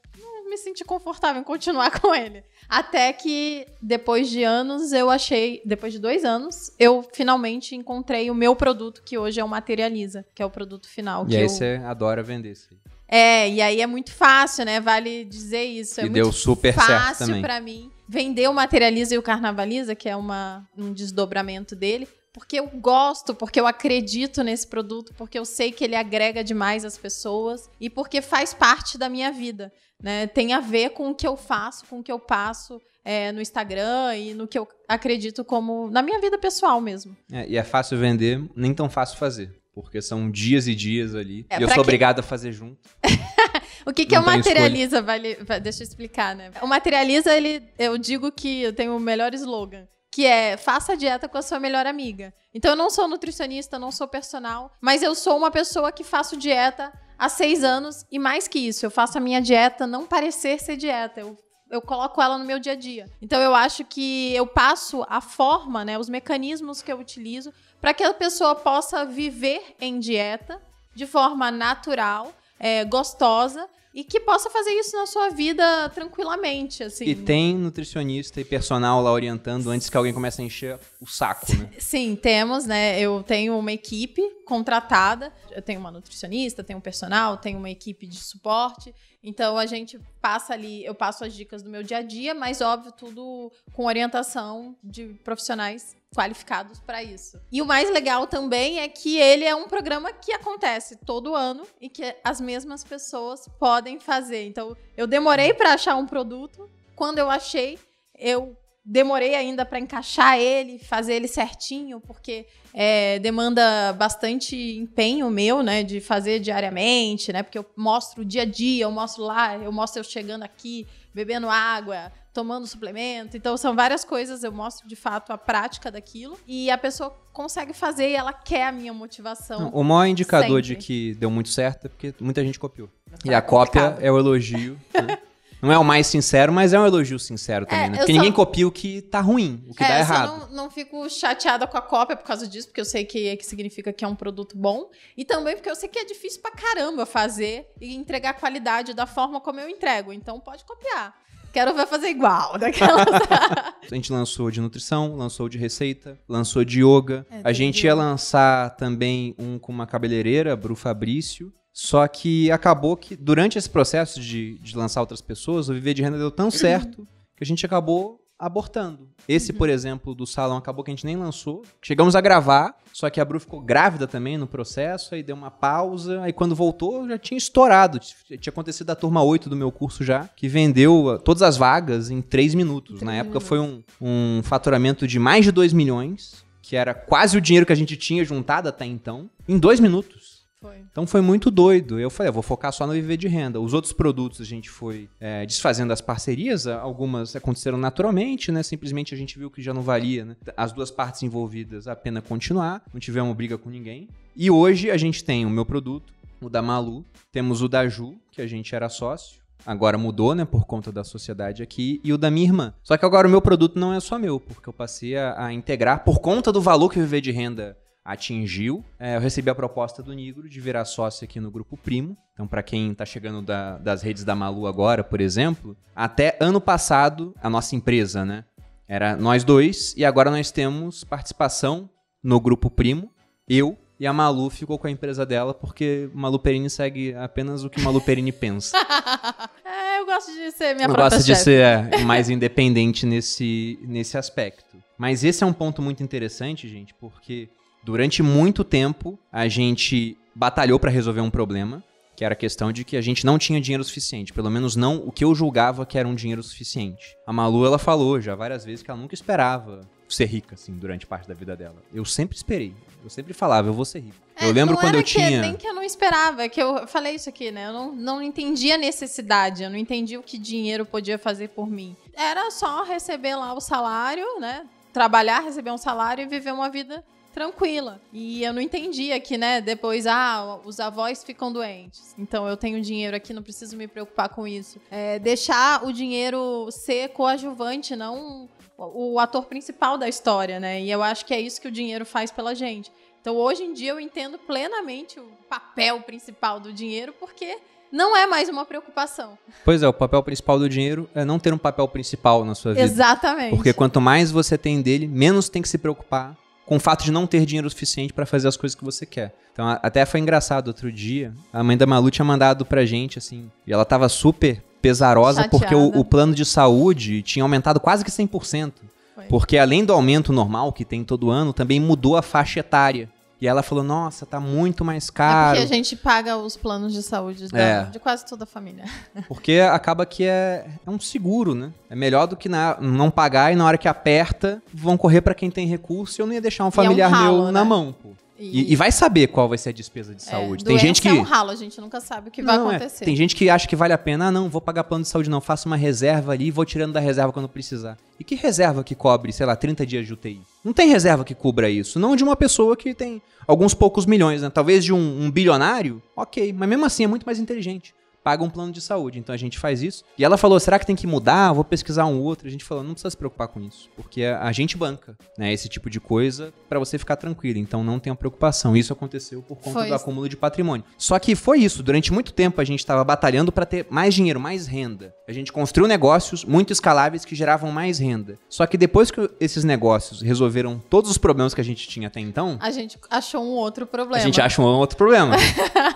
[0.50, 2.44] me senti confortável em continuar com ele.
[2.68, 5.62] Até que, depois de anos, eu achei.
[5.66, 10.26] Depois de dois anos, eu finalmente encontrei o meu produto, que hoje é o Materializa,
[10.34, 11.26] que é o produto final.
[11.30, 11.50] E aí eu...
[11.50, 12.70] você adora vender isso.
[13.08, 14.80] É, e aí é muito fácil, né?
[14.80, 16.00] Vale dizer isso.
[16.00, 17.42] É e deu super certo também.
[17.42, 22.08] para mim vender o Materializa e o Carnavaliza, que é uma, um desdobramento dele,
[22.40, 26.86] porque eu gosto, porque eu acredito nesse produto, porque eu sei que ele agrega demais
[26.86, 29.74] as pessoas e porque faz parte da minha vida.
[30.02, 30.26] Né?
[30.26, 33.42] Tem a ver com o que eu faço, com o que eu passo é, no
[33.42, 37.14] Instagram e no que eu acredito como na minha vida pessoal mesmo.
[37.30, 39.54] É, e é fácil vender, nem tão fácil fazer.
[39.74, 41.46] Porque são dias e dias ali.
[41.50, 41.82] É, e eu sou que...
[41.82, 42.90] obrigado a fazer junto.
[43.86, 45.02] o que, que é o Materializa?
[45.02, 46.52] Vale, deixa eu explicar, né?
[46.62, 49.86] O Materializa, ele, eu digo que eu tenho o melhor slogan
[50.20, 52.34] que é faça dieta com a sua melhor amiga.
[52.54, 56.36] Então eu não sou nutricionista, não sou personal, mas eu sou uma pessoa que faço
[56.36, 60.60] dieta há seis anos e mais que isso, eu faço a minha dieta não parecer
[60.60, 61.22] ser dieta.
[61.22, 61.38] Eu
[61.72, 63.06] eu coloco ela no meu dia a dia.
[63.22, 67.94] Então eu acho que eu passo a forma, né, os mecanismos que eu utilizo para
[67.94, 70.62] que a pessoa possa viver em dieta
[70.96, 77.06] de forma natural, é, gostosa e que possa fazer isso na sua vida tranquilamente, assim.
[77.06, 81.52] E tem nutricionista e personal lá orientando antes que alguém comece a encher o saco,
[81.56, 81.70] né?
[81.80, 83.00] Sim, temos, né?
[83.00, 88.06] Eu tenho uma equipe contratada, eu tenho uma nutricionista, tenho um personal, tenho uma equipe
[88.06, 88.94] de suporte.
[89.24, 92.62] Então a gente passa ali, eu passo as dicas do meu dia a dia, mas
[92.62, 97.40] óbvio, tudo com orientação de profissionais qualificados para isso.
[97.52, 101.68] E o mais legal também é que ele é um programa que acontece todo ano
[101.80, 104.46] e que as mesmas pessoas podem fazer.
[104.46, 106.70] Então, eu demorei para achar um produto.
[106.96, 107.78] Quando eu achei,
[108.18, 115.62] eu demorei ainda para encaixar ele, fazer ele certinho, porque é, demanda bastante empenho meu,
[115.62, 119.58] né, de fazer diariamente, né, porque eu mostro o dia a dia, eu mostro lá,
[119.58, 123.36] eu mostro eu chegando aqui, bebendo água, tomando suplemento.
[123.36, 127.74] Então são várias coisas, eu mostro de fato a prática daquilo e a pessoa consegue
[127.74, 129.60] fazer e ela quer a minha motivação.
[129.60, 130.76] Não, o maior indicador sempre.
[130.76, 132.90] de que deu muito certo é porque muita gente copiou.
[133.26, 134.80] e a cópia é o elogio.
[134.94, 135.18] Né?
[135.62, 137.98] Não é o mais sincero, mas é um elogio sincero também, é, né?
[137.98, 138.18] Porque só...
[138.18, 140.32] ninguém copia o que tá ruim, o que é, dá errado.
[140.32, 143.36] Eu não, não fico chateada com a cópia por causa disso, porque eu sei que,
[143.36, 144.90] que significa que é um produto bom.
[145.18, 149.06] E também porque eu sei que é difícil pra caramba fazer e entregar qualidade da
[149.06, 150.14] forma como eu entrego.
[150.14, 151.14] Então pode copiar.
[151.52, 153.04] Quero ver fazer igual daquela.
[153.04, 157.26] a gente lançou de nutrição, lançou de receita, lançou de yoga.
[157.30, 161.52] É, a gente ia lançar também um com uma cabeleireira, Bru Fabrício.
[161.74, 166.02] Só que acabou que, durante esse processo de, de lançar outras pessoas, o Viver de
[166.02, 169.10] Renda deu tão certo que a gente acabou abortando.
[169.28, 169.58] Esse, uhum.
[169.58, 171.62] por exemplo, do salão acabou que a gente nem lançou.
[171.82, 175.52] Chegamos a gravar, só que a Bru ficou grávida também no processo, aí deu uma
[175.52, 178.00] pausa, aí quando voltou já tinha estourado.
[178.00, 182.10] Tinha acontecido a turma 8 do meu curso já, que vendeu uh, todas as vagas
[182.10, 183.02] em 3 minutos.
[183.02, 187.42] Na época foi um, um faturamento de mais de 2 milhões, que era quase o
[187.42, 190.29] dinheiro que a gente tinha juntado até então, em 2 minutos.
[190.62, 190.84] Foi.
[190.92, 191.98] Então foi muito doido.
[191.98, 193.62] Eu falei, eu vou focar só no viver de renda.
[193.62, 198.62] Os outros produtos a gente foi é, desfazendo as parcerias, algumas aconteceram naturalmente, né?
[198.62, 200.36] Simplesmente a gente viu que já não valia, né?
[200.58, 204.10] As duas partes envolvidas a pena continuar, não tivemos briga com ninguém.
[204.36, 208.16] E hoje a gente tem o meu produto, o da Malu, temos o da Ju,
[208.30, 209.40] que a gente era sócio.
[209.66, 212.74] Agora mudou, né, por conta da sociedade aqui, e o da minha irmã.
[212.84, 215.54] Só que agora o meu produto não é só meu, porque eu passei a, a
[215.54, 217.78] integrar, por conta do valor que Viver de Renda
[218.10, 218.84] atingiu.
[219.00, 222.18] É, eu recebi a proposta do Nigro de virar sócio aqui no Grupo Primo.
[222.34, 226.60] Então, para quem está chegando da, das redes da Malu agora, por exemplo, até ano
[226.60, 228.46] passado, a nossa empresa, né,
[228.88, 231.88] era nós dois, e agora nós temos participação
[232.24, 233.12] no Grupo Primo,
[233.48, 237.70] eu e a Malu ficou com a empresa dela porque Malu Perini segue apenas o
[237.70, 238.76] que Malu Perini pensa.
[239.64, 243.78] é, eu gosto de ser minha eu própria gosto de ser é, mais independente nesse,
[243.84, 244.82] nesse aspecto.
[244.98, 247.50] Mas esse é um ponto muito interessante, gente, porque
[247.84, 251.84] durante muito tempo a gente batalhou para resolver um problema,
[252.16, 254.98] que era a questão de que a gente não tinha dinheiro suficiente, pelo menos não
[254.98, 257.16] o que eu julgava que era um dinheiro suficiente.
[257.26, 261.06] A Malu ela falou já várias vezes que ela nunca esperava ser rica assim durante
[261.06, 261.78] parte da vida dela.
[261.94, 262.74] Eu sempre esperei.
[263.04, 264.18] Eu sempre falava, eu vou ser rico.
[264.36, 266.86] É, eu lembro quando eu que, tinha Nem que eu não esperava, é que eu
[266.88, 267.68] falei isso aqui, né?
[267.68, 271.70] Eu não, não entendi a necessidade, eu não entendi o que dinheiro podia fazer por
[271.70, 271.96] mim.
[272.14, 274.66] Era só receber lá o salário, né?
[274.92, 277.02] Trabalhar, receber um salário e viver uma vida
[277.40, 278.02] tranquila.
[278.12, 282.14] E eu não entendia que, né, depois, ah, os avós ficam doentes.
[282.18, 284.78] Então eu tenho dinheiro aqui, não preciso me preocupar com isso.
[284.92, 290.82] É, deixar o dinheiro ser coadjuvante, não o ator principal da história, né?
[290.82, 292.92] E eu acho que é isso que o dinheiro faz pela gente.
[293.22, 297.58] Então hoje em dia eu entendo plenamente o papel principal do dinheiro, porque
[297.90, 299.38] não é mais uma preocupação.
[299.64, 302.74] Pois é, o papel principal do dinheiro é não ter um papel principal na sua
[302.74, 302.84] vida.
[302.84, 303.56] Exatamente.
[303.56, 306.38] Porque quanto mais você tem dele, menos tem que se preocupar
[306.70, 309.34] com o fato de não ter dinheiro suficiente para fazer as coisas que você quer.
[309.52, 313.50] Então, até foi engraçado outro dia, a mãe da Malu tinha mandado pra gente assim,
[313.66, 315.66] e ela tava super pesarosa Chateada.
[315.66, 318.72] porque o, o plano de saúde tinha aumentado quase que 100%.
[319.16, 319.26] Foi.
[319.26, 323.10] Porque além do aumento normal que tem todo ano, também mudou a faixa etária.
[323.42, 325.58] E ela falou: "Nossa, tá muito mais É caro".
[325.58, 327.84] porque a gente paga os planos de saúde da- É.
[327.86, 328.84] de quase toda a família.
[329.28, 331.72] Porque acaba que é, é um seguro, né?
[331.90, 335.34] É melhor do que na- não pagar e na hora que aperta, vão correr pra
[335.34, 337.64] quem tem recurso e eu não ia deixar um é um familiar ralo, meu na
[337.64, 337.70] né?
[337.70, 338.10] mão, pô.
[338.42, 340.64] E, e vai saber qual vai ser a despesa de é, saúde.
[340.64, 341.10] tem doença gente que.
[341.10, 342.76] é um ralo, a gente nunca sabe o que vai Não, é.
[342.78, 343.04] acontecer.
[343.04, 344.28] Tem gente que acha que vale a pena.
[344.28, 345.42] Ah, não, vou pagar plano de saúde, não.
[345.42, 347.98] Faço uma reserva ali e vou tirando da reserva quando precisar.
[348.18, 350.42] E que reserva que cobre, sei lá, 30 dias de UTI?
[350.64, 352.00] Não tem reserva que cubra isso.
[352.00, 354.50] Não de uma pessoa que tem alguns poucos milhões, né?
[354.50, 356.54] Talvez de um, um bilionário, ok.
[356.54, 357.94] Mas mesmo assim é muito mais inteligente.
[358.30, 359.18] Paga um plano de saúde.
[359.18, 360.04] Então a gente faz isso.
[360.16, 361.52] E ela falou: será que tem que mudar?
[361.52, 362.48] Vou pesquisar um outro.
[362.48, 363.90] A gente falou: não precisa se preocupar com isso.
[363.96, 365.52] Porque a, a gente banca, né?
[365.52, 367.58] Esse tipo de coisa pra você ficar tranquilo.
[367.58, 368.78] Então não tenha preocupação.
[368.78, 369.96] Isso aconteceu por conta Foi do isso.
[369.96, 370.86] acúmulo de patrimônio.
[370.96, 371.82] Só que foi isso.
[371.82, 375.12] Durante muito tempo a gente estava batalhando para ter mais dinheiro, mais renda.
[375.28, 378.38] A gente construiu negócios muito escaláveis que geravam mais renda.
[378.48, 382.20] Só que depois que esses negócios resolveram todos os problemas que a gente tinha até
[382.20, 384.24] então, A gente achou um outro a problema.
[384.24, 385.36] gente acha um outro problema.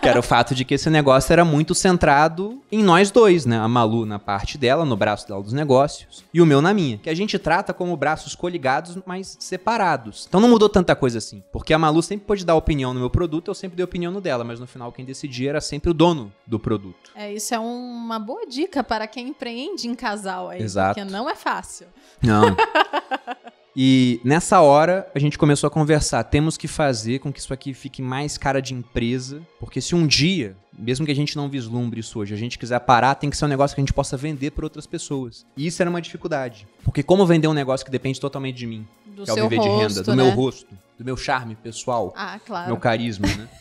[0.01, 2.22] que era o fato de que esse negócio era muito centrado
[2.71, 3.57] em nós dois, né?
[3.57, 6.97] A Malu na parte dela, no braço dela dos negócios, e o meu na minha.
[6.97, 10.25] Que a gente trata como braços coligados, mas separados.
[10.27, 11.43] Então não mudou tanta coisa assim.
[11.51, 14.21] Porque a Malu sempre pôde dar opinião no meu produto, eu sempre dei opinião no
[14.21, 17.11] dela, mas no final quem decidia era sempre o dono do produto.
[17.15, 20.61] É, isso é uma boa dica para quem empreende em casal aí.
[20.61, 20.99] Exato.
[20.99, 21.87] Porque não é fácil.
[22.21, 22.55] Não.
[23.75, 26.23] E nessa hora a gente começou a conversar.
[26.25, 30.05] Temos que fazer com que isso aqui fique mais cara de empresa, porque se um
[30.05, 33.37] dia, mesmo que a gente não vislumbre isso hoje, a gente quiser parar, tem que
[33.37, 35.43] ser um negócio que a gente possa vender para outras pessoas.
[35.57, 36.67] E isso era uma dificuldade.
[36.83, 39.59] Porque como vender um negócio que depende totalmente de mim, Do que é o viver
[39.59, 40.23] de rosto, renda, do né?
[40.23, 42.67] meu rosto, do meu charme pessoal, Ah, claro.
[42.67, 43.47] meu carisma, né?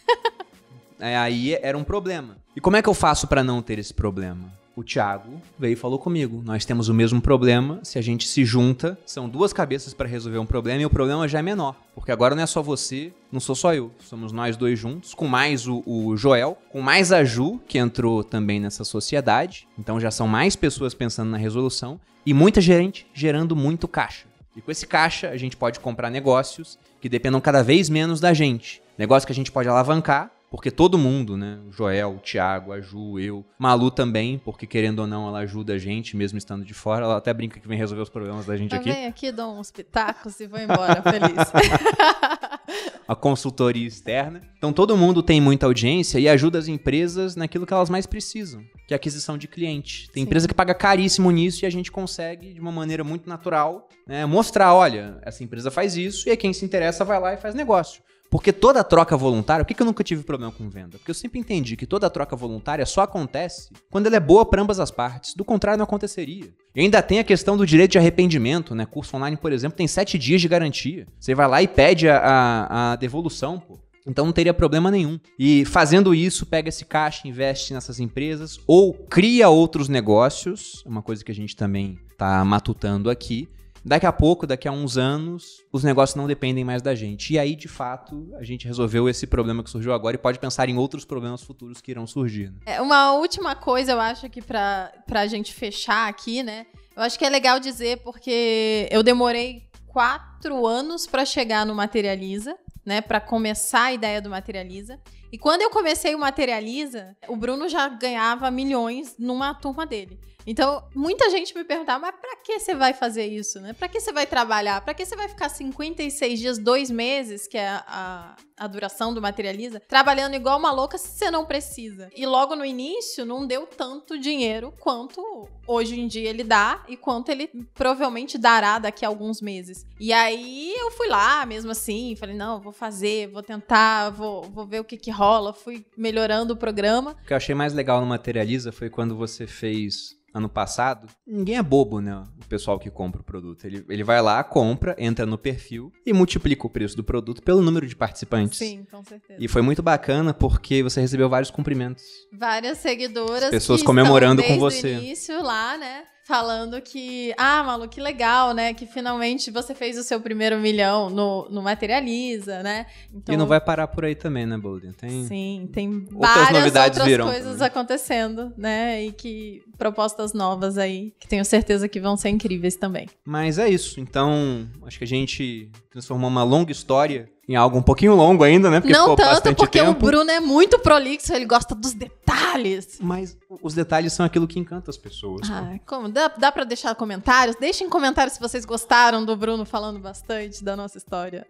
[1.04, 2.36] É, aí era um problema.
[2.54, 4.52] E como é que eu faço para não ter esse problema?
[4.74, 6.42] O Thiago veio e falou comigo.
[6.44, 7.80] Nós temos o mesmo problema.
[7.82, 11.28] Se a gente se junta, são duas cabeças para resolver um problema e o problema
[11.28, 11.76] já é menor.
[11.94, 13.92] Porque agora não é só você, não sou só eu.
[14.00, 18.24] Somos nós dois juntos, com mais o, o Joel, com mais a Ju, que entrou
[18.24, 19.68] também nessa sociedade.
[19.78, 22.00] Então já são mais pessoas pensando na resolução.
[22.24, 24.26] E muita gente gerando muito caixa.
[24.56, 28.32] E com esse caixa, a gente pode comprar negócios que dependam cada vez menos da
[28.32, 28.82] gente.
[28.96, 31.58] Negócio que a gente pode alavancar, porque todo mundo, né?
[31.66, 35.72] O Joel, o Thiago, a Ju, eu, Malu também, porque querendo ou não, ela ajuda
[35.72, 37.06] a gente, mesmo estando de fora.
[37.06, 38.92] Ela até brinca que vem resolver os problemas da gente Eu aqui.
[38.92, 41.48] venho aqui, dou uns pitacos e vou embora feliz.
[43.08, 44.42] A consultoria externa.
[44.58, 48.62] Então todo mundo tem muita audiência e ajuda as empresas naquilo que elas mais precisam,
[48.86, 50.10] que é a aquisição de cliente.
[50.10, 50.26] Tem Sim.
[50.26, 54.26] empresa que paga caríssimo nisso e a gente consegue, de uma maneira muito natural, né,
[54.26, 57.54] mostrar, olha, essa empresa faz isso e aí quem se interessa vai lá e faz
[57.54, 58.02] negócio.
[58.32, 60.96] Porque toda troca voluntária, por que, eu nunca tive problema com venda?
[60.96, 64.62] Porque eu sempre entendi que toda troca voluntária só acontece quando ela é boa para
[64.62, 65.34] ambas as partes.
[65.34, 66.46] Do contrário, não aconteceria.
[66.74, 68.86] E ainda tem a questão do direito de arrependimento, né?
[68.86, 71.06] Curso online, por exemplo, tem sete dias de garantia.
[71.20, 73.78] Você vai lá e pede a, a, a devolução, pô.
[74.06, 75.20] Então não teria problema nenhum.
[75.38, 81.22] E fazendo isso, pega esse caixa, investe nessas empresas ou cria outros negócios, uma coisa
[81.22, 83.46] que a gente também está matutando aqui.
[83.84, 87.34] Daqui a pouco, daqui a uns anos, os negócios não dependem mais da gente.
[87.34, 90.68] E aí, de fato, a gente resolveu esse problema que surgiu agora e pode pensar
[90.68, 92.50] em outros problemas futuros que irão surgir.
[92.50, 92.58] Né?
[92.66, 96.66] É, uma última coisa, eu acho que para a gente fechar aqui, né?
[96.96, 102.56] Eu acho que é legal dizer porque eu demorei quatro anos para chegar no Materializa
[102.84, 104.98] né, para começar a ideia do Materializa.
[105.32, 110.20] E quando eu comecei o Materializa, o Bruno já ganhava milhões numa turma dele.
[110.46, 113.72] Então, muita gente me perguntava, mas pra que você vai fazer isso, né?
[113.72, 114.80] Pra que você vai trabalhar?
[114.80, 119.22] Pra que você vai ficar 56 dias, dois meses, que é a, a duração do
[119.22, 122.10] Materializa, trabalhando igual uma louca se você não precisa?
[122.16, 126.96] E logo no início, não deu tanto dinheiro quanto hoje em dia ele dá e
[126.96, 129.86] quanto ele provavelmente dará daqui a alguns meses.
[130.00, 134.66] E aí, eu fui lá, mesmo assim, falei, não, vou fazer, vou tentar, vou, vou
[134.66, 135.21] ver o que que rola.
[135.52, 137.16] Fui melhorando o programa.
[137.22, 141.56] O que eu achei mais legal no Materializa foi quando você fez ano passado, ninguém
[141.56, 142.24] é bobo, né?
[142.42, 143.64] O pessoal que compra o produto.
[143.66, 147.60] Ele, ele vai lá, compra, entra no perfil e multiplica o preço do produto pelo
[147.60, 148.58] número de participantes.
[148.58, 149.38] Sim, com certeza.
[149.38, 152.04] E foi muito bacana porque você recebeu vários cumprimentos.
[152.32, 153.44] Várias seguidoras.
[153.44, 154.94] As pessoas comemorando com você.
[154.94, 156.04] No início lá, né?
[156.24, 158.72] Falando que, ah, Malu, que legal, né?
[158.72, 162.86] Que finalmente você fez o seu primeiro milhão no, no Materializa, né?
[163.12, 164.92] Então, e não vai parar por aí também, né, Bolden?
[164.92, 167.66] Tem Sim, tem outras várias novidades outras virão coisas também.
[167.66, 169.04] acontecendo, né?
[169.04, 173.08] E que propostas novas aí, que tenho certeza que vão ser incríveis também.
[173.24, 174.00] Mas é isso.
[174.00, 178.70] Então, acho que a gente transformou uma longa história em algo um pouquinho longo ainda,
[178.70, 178.80] né?
[178.80, 179.90] Porque Não tanto, porque tempo.
[179.90, 182.98] o Bruno é muito prolixo, ele gosta dos detalhes.
[183.00, 185.50] Mas os detalhes são aquilo que encanta as pessoas.
[185.50, 186.08] Ah, como?
[186.08, 187.56] Dá, dá pra deixar comentários?
[187.56, 191.46] Deixem comentários se vocês gostaram do Bruno falando bastante da nossa história.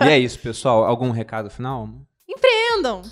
[0.00, 0.84] E é isso, pessoal.
[0.84, 1.88] Algum recado final?
[2.28, 3.02] Empreendam!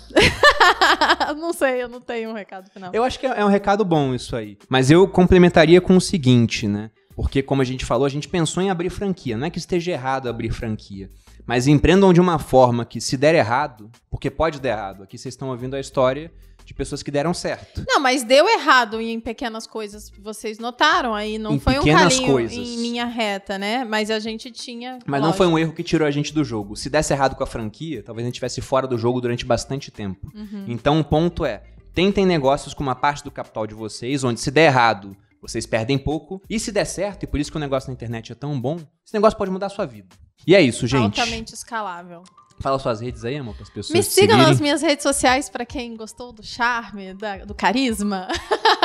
[1.37, 2.91] não sei, eu não tenho um recado final.
[2.93, 4.57] Eu acho que é um recado bom isso aí.
[4.69, 6.91] Mas eu complementaria com o seguinte, né?
[7.17, 9.35] Porque, como a gente falou, a gente pensou em abrir franquia.
[9.35, 11.09] Não é que esteja errado abrir franquia.
[11.47, 15.01] Mas empreendam de uma forma que, se der errado, porque pode dar errado.
[15.01, 16.31] Aqui vocês estão ouvindo a história
[16.63, 17.83] de pessoas que deram certo.
[17.87, 20.11] Não, mas deu errado em pequenas coisas.
[20.21, 22.55] Vocês notaram aí, não em foi um caminho coisas.
[22.55, 23.83] em linha reta, né?
[23.83, 24.99] Mas a gente tinha.
[25.03, 25.25] Mas lógico.
[25.25, 26.75] não foi um erro que tirou a gente do jogo.
[26.75, 29.89] Se desse errado com a franquia, talvez a gente estivesse fora do jogo durante bastante
[29.89, 30.31] tempo.
[30.35, 30.65] Uhum.
[30.67, 31.63] Então o ponto é:
[31.95, 35.97] tentem negócios com uma parte do capital de vocês, onde se der errado, vocês perdem
[35.97, 36.41] pouco.
[36.49, 38.75] E se der certo, e por isso que o negócio na internet é tão bom,
[39.05, 40.15] esse negócio pode mudar a sua vida.
[40.45, 41.19] E é isso, gente.
[41.19, 42.23] Altamente escalável.
[42.59, 43.95] Fala suas redes aí, amor, para as pessoas.
[43.95, 44.47] Me sigam seguirem.
[44.47, 48.27] nas minhas redes sociais para quem gostou do charme, da, do carisma.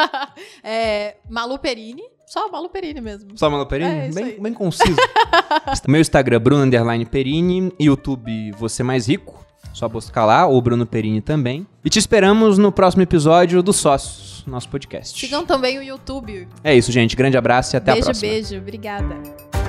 [0.62, 2.02] é, Malu Perini.
[2.26, 3.30] Só Malu Perini mesmo.
[3.36, 3.90] Só Malu Perini?
[3.90, 4.96] É, bem, bem conciso.
[5.88, 7.72] Meu Instagram, Bruno Underline Perini.
[7.80, 9.42] YouTube, Você Mais Rico.
[9.72, 11.66] Só buscar lá, ou Bruno Perini também.
[11.84, 15.18] E te esperamos no próximo episódio do Sócios, nosso podcast.
[15.18, 16.46] Sigam também o YouTube.
[16.62, 17.16] É isso, gente.
[17.16, 18.30] Grande abraço e até beijo, a próxima.
[18.30, 18.62] Beijo, beijo.
[18.62, 19.61] Obrigada.